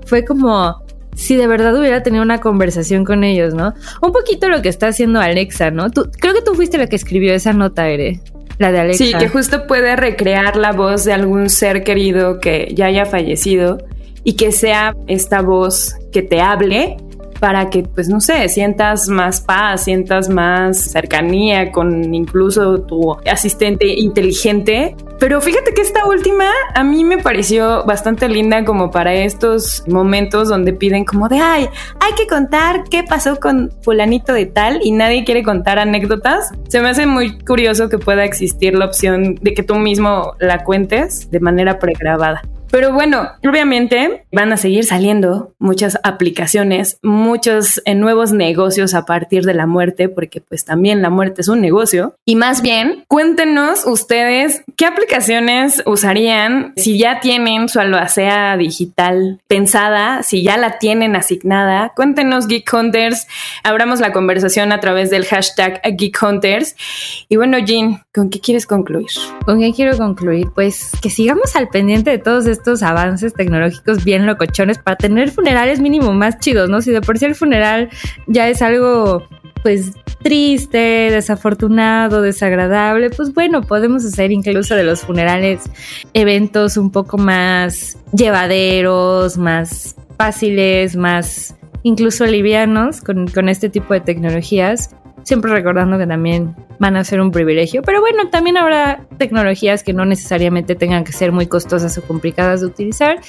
fue 0.06 0.26
como, 0.26 0.84
si 1.18 1.36
de 1.36 1.48
verdad 1.48 1.76
hubiera 1.76 2.04
tenido 2.04 2.24
una 2.24 2.40
conversación 2.40 3.04
con 3.04 3.24
ellos, 3.24 3.56
¿no? 3.56 3.74
Un 4.02 4.12
poquito 4.12 4.50
lo 4.50 4.62
que 4.62 4.70
está 4.70 4.88
haciendo 4.88 5.20
Alexa, 5.20 5.72
¿no? 5.72 5.90
Creo 5.90 6.34
que 6.36 6.44
tú 6.44 6.54
fuiste 6.54 6.78
la 6.78 6.88
que 6.88 6.96
escribió 6.96 7.34
esa 7.34 7.54
nota, 7.54 7.90
Ere. 7.90 8.22
La 8.60 8.72
de 8.72 8.80
Alexa. 8.80 9.04
Sí, 9.04 9.14
que 9.14 9.28
justo 9.28 9.66
puede 9.66 9.96
recrear 9.96 10.56
la 10.56 10.74
voz 10.74 11.06
de 11.06 11.14
algún 11.14 11.50
ser 11.50 11.84
querido 11.84 12.40
que 12.40 12.72
ya 12.76 12.86
haya 12.86 13.06
fallecido 13.06 13.80
y 14.24 14.34
que 14.34 14.52
sea 14.52 14.96
esta 15.08 15.42
voz 15.42 15.96
que 16.12 16.22
te 16.22 16.40
hable 16.40 16.98
para 17.40 17.70
que, 17.70 17.84
pues 17.84 18.10
no 18.10 18.20
sé, 18.20 18.50
sientas 18.50 19.08
más 19.08 19.42
paz, 19.42 19.84
sientas 19.84 20.30
más 20.30 20.78
cercanía 20.92 21.72
con 21.72 22.14
incluso 22.14 22.82
tu 22.82 23.14
asistente 23.30 23.88
inteligente. 23.88 24.96
Pero 25.20 25.42
fíjate 25.42 25.74
que 25.74 25.82
esta 25.82 26.06
última 26.06 26.46
a 26.76 26.84
mí 26.84 27.04
me 27.04 27.18
pareció 27.18 27.84
bastante 27.86 28.30
linda 28.30 28.64
como 28.66 28.92
para 28.92 29.14
estos 29.14 29.84
momentos 29.88 30.50
donde 30.50 30.74
piden 30.74 31.06
como 31.06 31.28
de, 31.28 31.40
ay, 31.40 31.70
hay 32.00 32.14
que 32.16 32.28
contar 32.28 32.84
qué 32.90 33.04
pasó 33.04 33.40
con 33.40 33.72
fulanito 33.82 34.34
de 34.34 34.46
tal 34.46 34.80
y 34.84 34.92
nadie 34.92 35.24
quiere 35.24 35.44
contar 35.44 35.80
anécdotas. 35.80 36.52
Se 36.68 36.82
me 36.82 36.90
hace 36.90 37.06
muy 37.06 37.40
curioso 37.40 37.90
que 37.90 37.98
pueda 37.98 38.26
existir 38.26 38.76
la 38.76 38.86
opción 38.86 39.36
de 39.42 39.54
que 39.54 39.64
tú 39.64 39.76
mismo 39.76 40.34
la 40.40 40.64
cuentes 40.64 41.32
de 41.32 41.40
manera 41.40 41.80
pregrabada. 41.80 42.42
Pero 42.70 42.94
bueno, 42.94 43.30
obviamente 43.48 44.26
van 44.32 44.52
a 44.52 44.58
seguir 44.58 44.86
saliendo 44.86 45.54
muchas 45.58 45.98
aplicaciones, 46.04 47.00
muchos 47.02 47.82
eh, 47.86 47.96
nuevos 47.96 48.32
negocios 48.32 48.94
a 48.94 49.06
partir 49.06 49.46
de 49.46 49.54
la 49.54 49.66
muerte, 49.66 50.10
porque 50.10 50.42
pues 50.42 50.66
también 50.66 51.02
la 51.02 51.10
muerte 51.10 51.42
es 51.42 51.48
un 51.48 51.62
negocio. 51.62 52.16
Y 52.26 52.36
más 52.36 52.62
bien, 52.62 53.06
cuéntenos 53.08 53.86
ustedes 53.86 54.64
qué 54.76 54.86
aplicaciones 54.86 55.82
usarían 55.86 56.74
si 56.76 57.00
ya 57.00 57.20
tienen 57.20 57.70
su 57.70 57.80
albacea 57.80 58.58
digital 58.58 59.40
pensada, 59.48 60.24
si 60.24 60.44
ya 60.44 60.58
la 60.58 60.78
tienen 60.78 61.16
asignada. 61.16 61.94
Cuéntenos 61.96 62.48
Geek 62.48 62.72
Hunters, 62.72 63.28
abramos 63.64 64.00
la 64.00 64.12
conversación 64.12 64.72
a 64.72 64.80
través 64.80 65.10
del 65.10 65.26
hashtag 65.26 65.82
Geek 65.98 66.22
Hunters. 66.22 66.76
Y 67.30 67.38
bueno, 67.38 67.58
Jean, 67.60 68.04
¿con 68.14 68.30
qué 68.30 68.40
quieres 68.40 68.66
concluir? 68.66 69.08
¿Con 69.46 69.60
qué 69.60 69.74
quiero 69.74 69.98
concluir? 69.98 70.48
Pues 70.54 70.92
que 71.02 71.10
sigamos 71.10 71.56
al 71.56 71.70
pendiente 71.70 72.12
de 72.12 72.18
todos 72.18 72.46
estos 72.46 72.57
avances 72.84 73.34
tecnológicos 73.34 74.04
bien 74.04 74.26
locochones 74.26 74.78
para 74.78 74.98
tener 74.98 75.32
funerales 75.32 75.80
mínimo 75.80 76.14
más 76.14 76.40
chidos, 76.40 76.70
¿no? 76.70 76.82
Si 76.82 76.92
de 76.92 77.02
por 77.02 77.18
sí 77.18 77.26
el 77.26 77.36
funeral 77.36 77.90
ya 78.28 78.48
es 78.50 78.62
algo 78.62 79.28
pues 79.64 79.92
triste, 80.22 81.10
desafortunado, 81.12 82.22
desagradable, 82.22 83.10
pues 83.10 83.34
bueno, 83.34 83.62
podemos 83.62 84.06
hacer 84.06 84.32
incluso 84.32 84.76
de 84.76 84.84
los 84.84 85.02
funerales 85.02 85.62
eventos 86.14 86.78
un 86.78 86.92
poco 86.92 87.18
más 87.18 87.98
llevaderos, 88.14 89.38
más 89.38 89.96
fáciles, 90.18 90.96
más 90.96 91.56
incluso 91.84 92.26
livianos 92.26 93.02
con, 93.02 93.28
con 93.28 93.50
este 93.50 93.70
tipo 93.70 93.94
de 93.94 94.02
tecnologías 94.02 94.90
siempre 95.28 95.52
recordando 95.52 95.98
que 95.98 96.08
también 96.08 96.56
van 96.80 96.96
a 96.96 97.04
ser 97.04 97.20
un 97.20 97.32
privilegio, 97.32 97.82
pero 97.82 98.00
bueno, 98.00 98.30
también 98.30 98.56
habrá 98.56 99.02
tecnologías 99.18 99.84
que 99.84 99.92
no 99.92 100.06
necesariamente 100.06 100.74
tengan 100.76 101.04
que 101.04 101.12
ser 101.12 101.34
muy 101.34 101.48
costosas 101.48 101.98
o 101.98 102.02
complicadas 102.02 102.62
de 102.62 102.68
utilizar. 102.68 103.20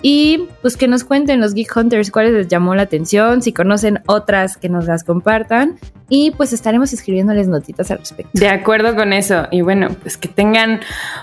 Y 0.00 0.46
pues 0.62 0.76
que 0.76 0.86
nos 0.86 1.02
cuenten 1.02 1.40
los 1.40 1.54
Geek 1.54 1.76
Hunters 1.76 2.12
cuáles 2.12 2.32
les 2.32 2.46
llamó 2.46 2.76
la 2.76 2.82
atención, 2.82 3.42
si 3.42 3.52
conocen 3.52 3.98
otras 4.06 4.56
que 4.56 4.68
nos 4.68 4.86
las 4.86 5.02
compartan 5.02 5.80
y 6.08 6.30
pues 6.30 6.52
estaremos 6.52 6.92
escribiéndoles 6.92 7.48
notitas 7.48 7.90
al 7.90 7.98
respecto. 7.98 8.30
De 8.32 8.48
acuerdo 8.48 8.94
con 8.94 9.12
eso. 9.12 9.46
Y 9.50 9.60
bueno, 9.60 9.88
pues 10.00 10.16
que 10.16 10.28
tengan 10.28 10.80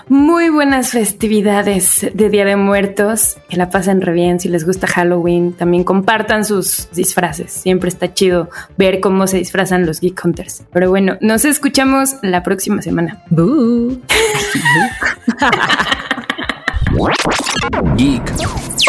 muy 0.08 0.48
buenas 0.48 0.90
festividades 0.90 2.06
de 2.12 2.28
Día 2.28 2.44
de 2.44 2.56
Muertos, 2.56 3.38
que 3.48 3.56
la 3.56 3.70
pasen 3.70 4.00
re 4.00 4.12
bien, 4.12 4.38
si 4.38 4.48
les 4.48 4.64
gusta 4.64 4.86
Halloween, 4.86 5.54
también 5.54 5.82
compartan 5.82 6.44
sus 6.44 6.88
disfraces, 6.92 7.52
siempre 7.52 7.88
está 7.88 8.12
chido 8.12 8.48
ver 8.76 9.00
cómo 9.00 9.26
se 9.26 9.38
disfrazan 9.38 9.86
los 9.86 10.00
Geek 10.00 10.25
pero 10.72 10.90
bueno, 10.90 11.16
nos 11.20 11.44
escuchamos 11.44 12.16
la 12.22 12.42
próxima 12.42 12.82
semana. 12.82 13.22
Geek 17.96 18.32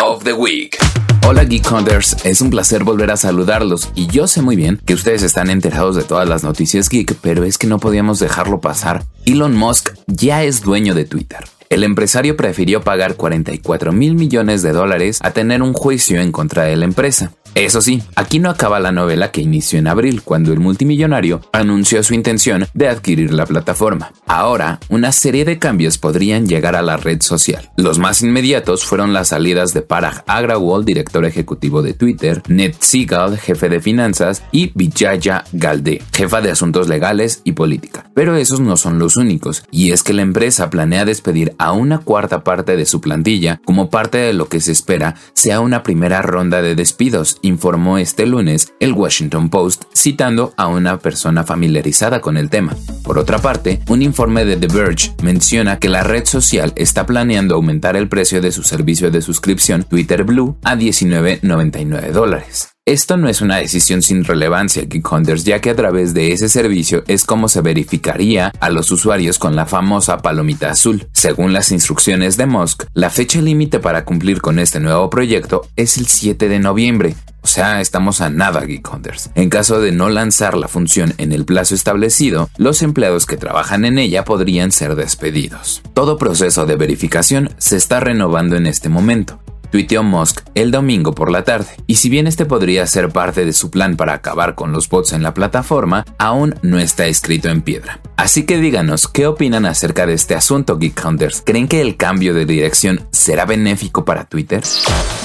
of 0.02 0.24
the 0.24 0.34
Week. 0.34 0.78
Hola 1.26 1.44
Geek 1.44 1.70
Hunters, 1.72 2.16
es 2.24 2.40
un 2.42 2.50
placer 2.50 2.84
volver 2.84 3.12
a 3.12 3.18
saludarlos 3.18 3.90
y 3.96 4.08
yo 4.08 4.28
sé 4.28 4.42
muy 4.42 4.56
bien 4.56 4.80
que 4.86 4.94
ustedes 4.94 5.24
están 5.24 5.50
enterados 5.50 5.96
de 5.96 6.04
todas 6.04 6.28
las 6.28 6.44
noticias 6.44 6.88
geek, 6.88 7.16
pero 7.22 7.44
es 7.44 7.58
que 7.58 7.68
no 7.68 7.80
podíamos 7.80 8.20
dejarlo 8.20 8.62
pasar. 8.62 9.04
Elon 9.26 9.56
Musk 9.56 9.90
ya 10.08 10.44
es 10.44 10.62
dueño 10.62 10.96
de 10.96 11.06
Twitter. 11.06 11.44
El 11.70 11.84
empresario 11.84 12.38
prefirió 12.38 12.82
pagar 12.82 13.16
44 13.16 13.92
mil 13.92 14.16
millones 14.16 14.62
de 14.62 14.72
dólares 14.72 15.20
a 15.22 15.32
tener 15.32 15.62
un 15.62 15.74
juicio 15.74 16.22
en 16.22 16.32
contra 16.32 16.64
de 16.64 16.78
la 16.78 16.86
empresa. 16.86 17.34
Eso 17.58 17.82
sí, 17.82 18.04
aquí 18.16 18.38
no 18.38 18.52
acaba 18.52 18.80
la 18.80 18.92
novela 18.92 19.32
que 19.32 19.42
inició 19.42 19.80
en 19.80 19.88
abril, 19.88 20.22
cuando 20.22 20.54
el 20.54 20.60
multimillonario 20.60 21.42
anunció 21.52 22.04
su 22.04 22.14
intención 22.14 22.68
de 22.76 22.88
adquirir 22.88 23.34
la 23.34 23.48
plataforma. 23.48 24.12
Ahora, 24.28 24.80
una 24.90 25.12
serie 25.12 25.44
de 25.44 25.58
cambios 25.58 25.98
podrían 25.98 26.46
llegar 26.46 26.76
a 26.76 26.84
la 26.84 26.98
red 26.98 27.20
social. 27.24 27.72
Los 27.76 27.98
más 27.98 28.22
inmediatos 28.22 28.86
fueron 28.86 29.12
las 29.12 29.30
salidas 29.30 29.74
de 29.74 29.82
Parag 29.82 30.24
Agrawal, 30.28 30.86
director 30.86 31.26
ejecutivo 31.26 31.82
de 31.82 31.96
Twitter, 31.96 32.44
Ned 32.48 32.76
Seagal, 32.78 33.40
jefe 33.40 33.70
de 33.70 33.82
finanzas, 33.82 34.44
y 34.52 34.72
Vijaya 34.76 35.44
Galde, 35.52 36.04
jefa 36.14 36.42
de 36.42 36.52
asuntos 36.52 36.88
legales 36.88 37.42
y 37.44 37.54
política. 37.54 38.12
Pero 38.14 38.36
esos 38.36 38.60
no 38.60 38.78
son 38.78 39.00
los 39.00 39.18
únicos, 39.18 39.64
y 39.72 39.94
es 39.94 40.04
que 40.04 40.14
la 40.14 40.22
empresa 40.22 40.70
planea 40.70 41.06
despedir 41.06 41.56
a 41.58 41.72
una 41.72 41.98
cuarta 41.98 42.44
parte 42.44 42.78
de 42.78 42.86
su 42.86 43.02
plantilla 43.02 43.60
como 43.66 43.90
parte 43.90 44.20
de 44.20 44.34
lo 44.34 44.48
que 44.48 44.62
se 44.62 44.74
espera 44.74 45.16
sea 45.34 45.60
una 45.60 45.82
primera 45.82 46.22
ronda 46.22 46.62
de 46.62 46.76
despidos 46.76 47.40
informó 47.48 47.98
este 47.98 48.26
lunes 48.26 48.74
el 48.80 48.94
Washington 48.94 49.50
Post 49.50 49.86
citando 49.96 50.54
a 50.58 50.68
una 50.68 51.00
persona 51.00 51.44
familiarizada 51.44 52.22
con 52.22 52.38
el 52.38 52.50
tema. 52.50 52.76
Por 53.04 53.18
otra 53.18 53.40
parte, 53.40 53.82
un 53.88 54.02
informe 54.02 54.46
de 54.46 54.58
The 54.58 54.68
Verge 54.68 55.14
menciona 55.24 55.80
que 55.80 55.90
la 55.90 56.04
red 56.04 56.26
social 56.26 56.74
está 56.76 57.06
planeando 57.06 57.56
aumentar 57.56 57.96
el 57.96 58.08
precio 58.08 58.42
de 58.42 58.52
su 58.52 58.64
servicio 58.64 59.10
de 59.10 59.22
suscripción 59.22 59.84
Twitter 59.84 60.24
Blue 60.24 60.58
a 60.64 60.76
19.99 60.76 62.12
dólares. 62.12 62.78
Esto 62.88 63.18
no 63.18 63.28
es 63.28 63.42
una 63.42 63.58
decisión 63.58 64.02
sin 64.02 64.24
relevancia, 64.24 64.84
Geek 64.84 65.06
ya 65.44 65.60
que 65.60 65.72
a 65.72 65.76
través 65.76 66.14
de 66.14 66.32
ese 66.32 66.48
servicio 66.48 67.04
es 67.08 67.26
como 67.26 67.50
se 67.50 67.60
verificaría 67.60 68.54
a 68.62 68.70
los 68.70 68.90
usuarios 68.92 69.40
con 69.40 69.58
la 69.58 69.66
famosa 69.66 70.20
palomita 70.20 70.72
azul. 70.72 71.06
Según 71.12 71.52
las 71.52 71.74
instrucciones 71.74 72.38
de 72.38 72.46
Musk, 72.46 72.86
la 72.94 73.10
fecha 73.10 73.42
límite 73.42 73.80
para 73.80 74.06
cumplir 74.06 74.40
con 74.40 74.58
este 74.58 74.80
nuevo 74.80 75.10
proyecto 75.10 75.68
es 75.76 75.98
el 75.98 76.08
7 76.08 76.48
de 76.48 76.60
noviembre, 76.60 77.16
o 77.42 77.48
sea, 77.48 77.82
estamos 77.82 78.22
a 78.22 78.30
nada, 78.30 78.62
Geek 78.62 78.94
Hunters. 78.94 79.30
En 79.36 79.50
caso 79.50 79.80
de 79.80 79.92
no 79.92 80.10
lanzar 80.10 80.58
la 80.58 80.68
función 80.68 81.14
en 81.18 81.32
el 81.32 81.46
plazo 81.46 81.76
establecido, 81.76 82.50
los 82.58 82.82
empleados 82.82 83.26
que 83.26 83.38
trabajan 83.38 83.86
en 83.86 83.98
ella 84.00 84.26
podrían 84.26 84.72
ser 84.72 84.96
despedidos. 84.96 85.82
Todo 85.94 86.18
proceso 86.18 86.66
de 86.66 86.76
verificación 86.76 87.50
se 87.58 87.78
está 87.78 88.00
renovando 88.00 88.56
en 88.56 88.68
este 88.68 88.90
momento 88.90 89.40
tuiteó 89.72 90.04
Musk 90.04 90.42
el 90.56 90.72
domingo 90.72 91.14
por 91.14 91.32
la 91.32 91.44
tarde. 91.44 91.68
Y 91.88 91.96
si 91.96 92.10
bien 92.10 92.28
este 92.28 92.46
podría 92.46 92.86
ser 92.88 93.10
parte 93.10 93.46
de 93.46 93.54
su 93.54 93.70
plan 93.70 93.98
para 93.98 94.14
acabar 94.14 94.56
con 94.56 94.72
los 94.72 94.90
bots 94.90 95.14
en 95.14 95.24
la 95.24 95.34
plataforma, 95.34 96.06
aún 96.18 96.56
no 96.62 96.80
está 96.80 97.08
escrito 97.08 97.50
en 97.50 97.62
piedra. 97.62 98.00
Así 98.16 98.46
que 98.46 98.58
díganos 98.58 99.08
qué 99.08 99.28
opinan 99.28 99.66
acerca 99.66 100.06
de 100.06 100.14
este 100.14 100.36
asunto, 100.36 100.78
Geek 100.78 101.06
Hunters. 101.06 101.44
¿Creen 101.46 101.68
que 101.68 101.82
el 101.82 101.98
cambio 101.98 102.34
de 102.34 102.46
dirección 102.46 103.08
será 103.12 103.46
benéfico 103.46 104.06
para 104.06 104.26
Twitter? 104.26 104.64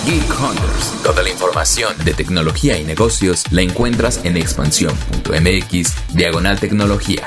Geek 0.06 0.40
Hunters. 0.40 1.02
Toda 1.02 1.22
la 1.22 1.30
información 1.30 1.94
de 2.04 2.14
tecnología 2.14 2.78
y 2.78 2.84
negocios 2.84 3.44
la 3.50 3.62
encuentras 3.62 4.20
en 4.24 4.36
expansión.mx 4.36 6.14
diagonal 6.14 6.60
tecnología. 6.60 7.26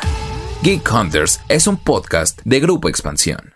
Geek 0.61 0.91
Hunters 0.91 1.41
es 1.49 1.67
un 1.67 1.77
podcast 1.77 2.39
de 2.43 2.59
Grupo 2.59 2.89
Expansión. 2.89 3.54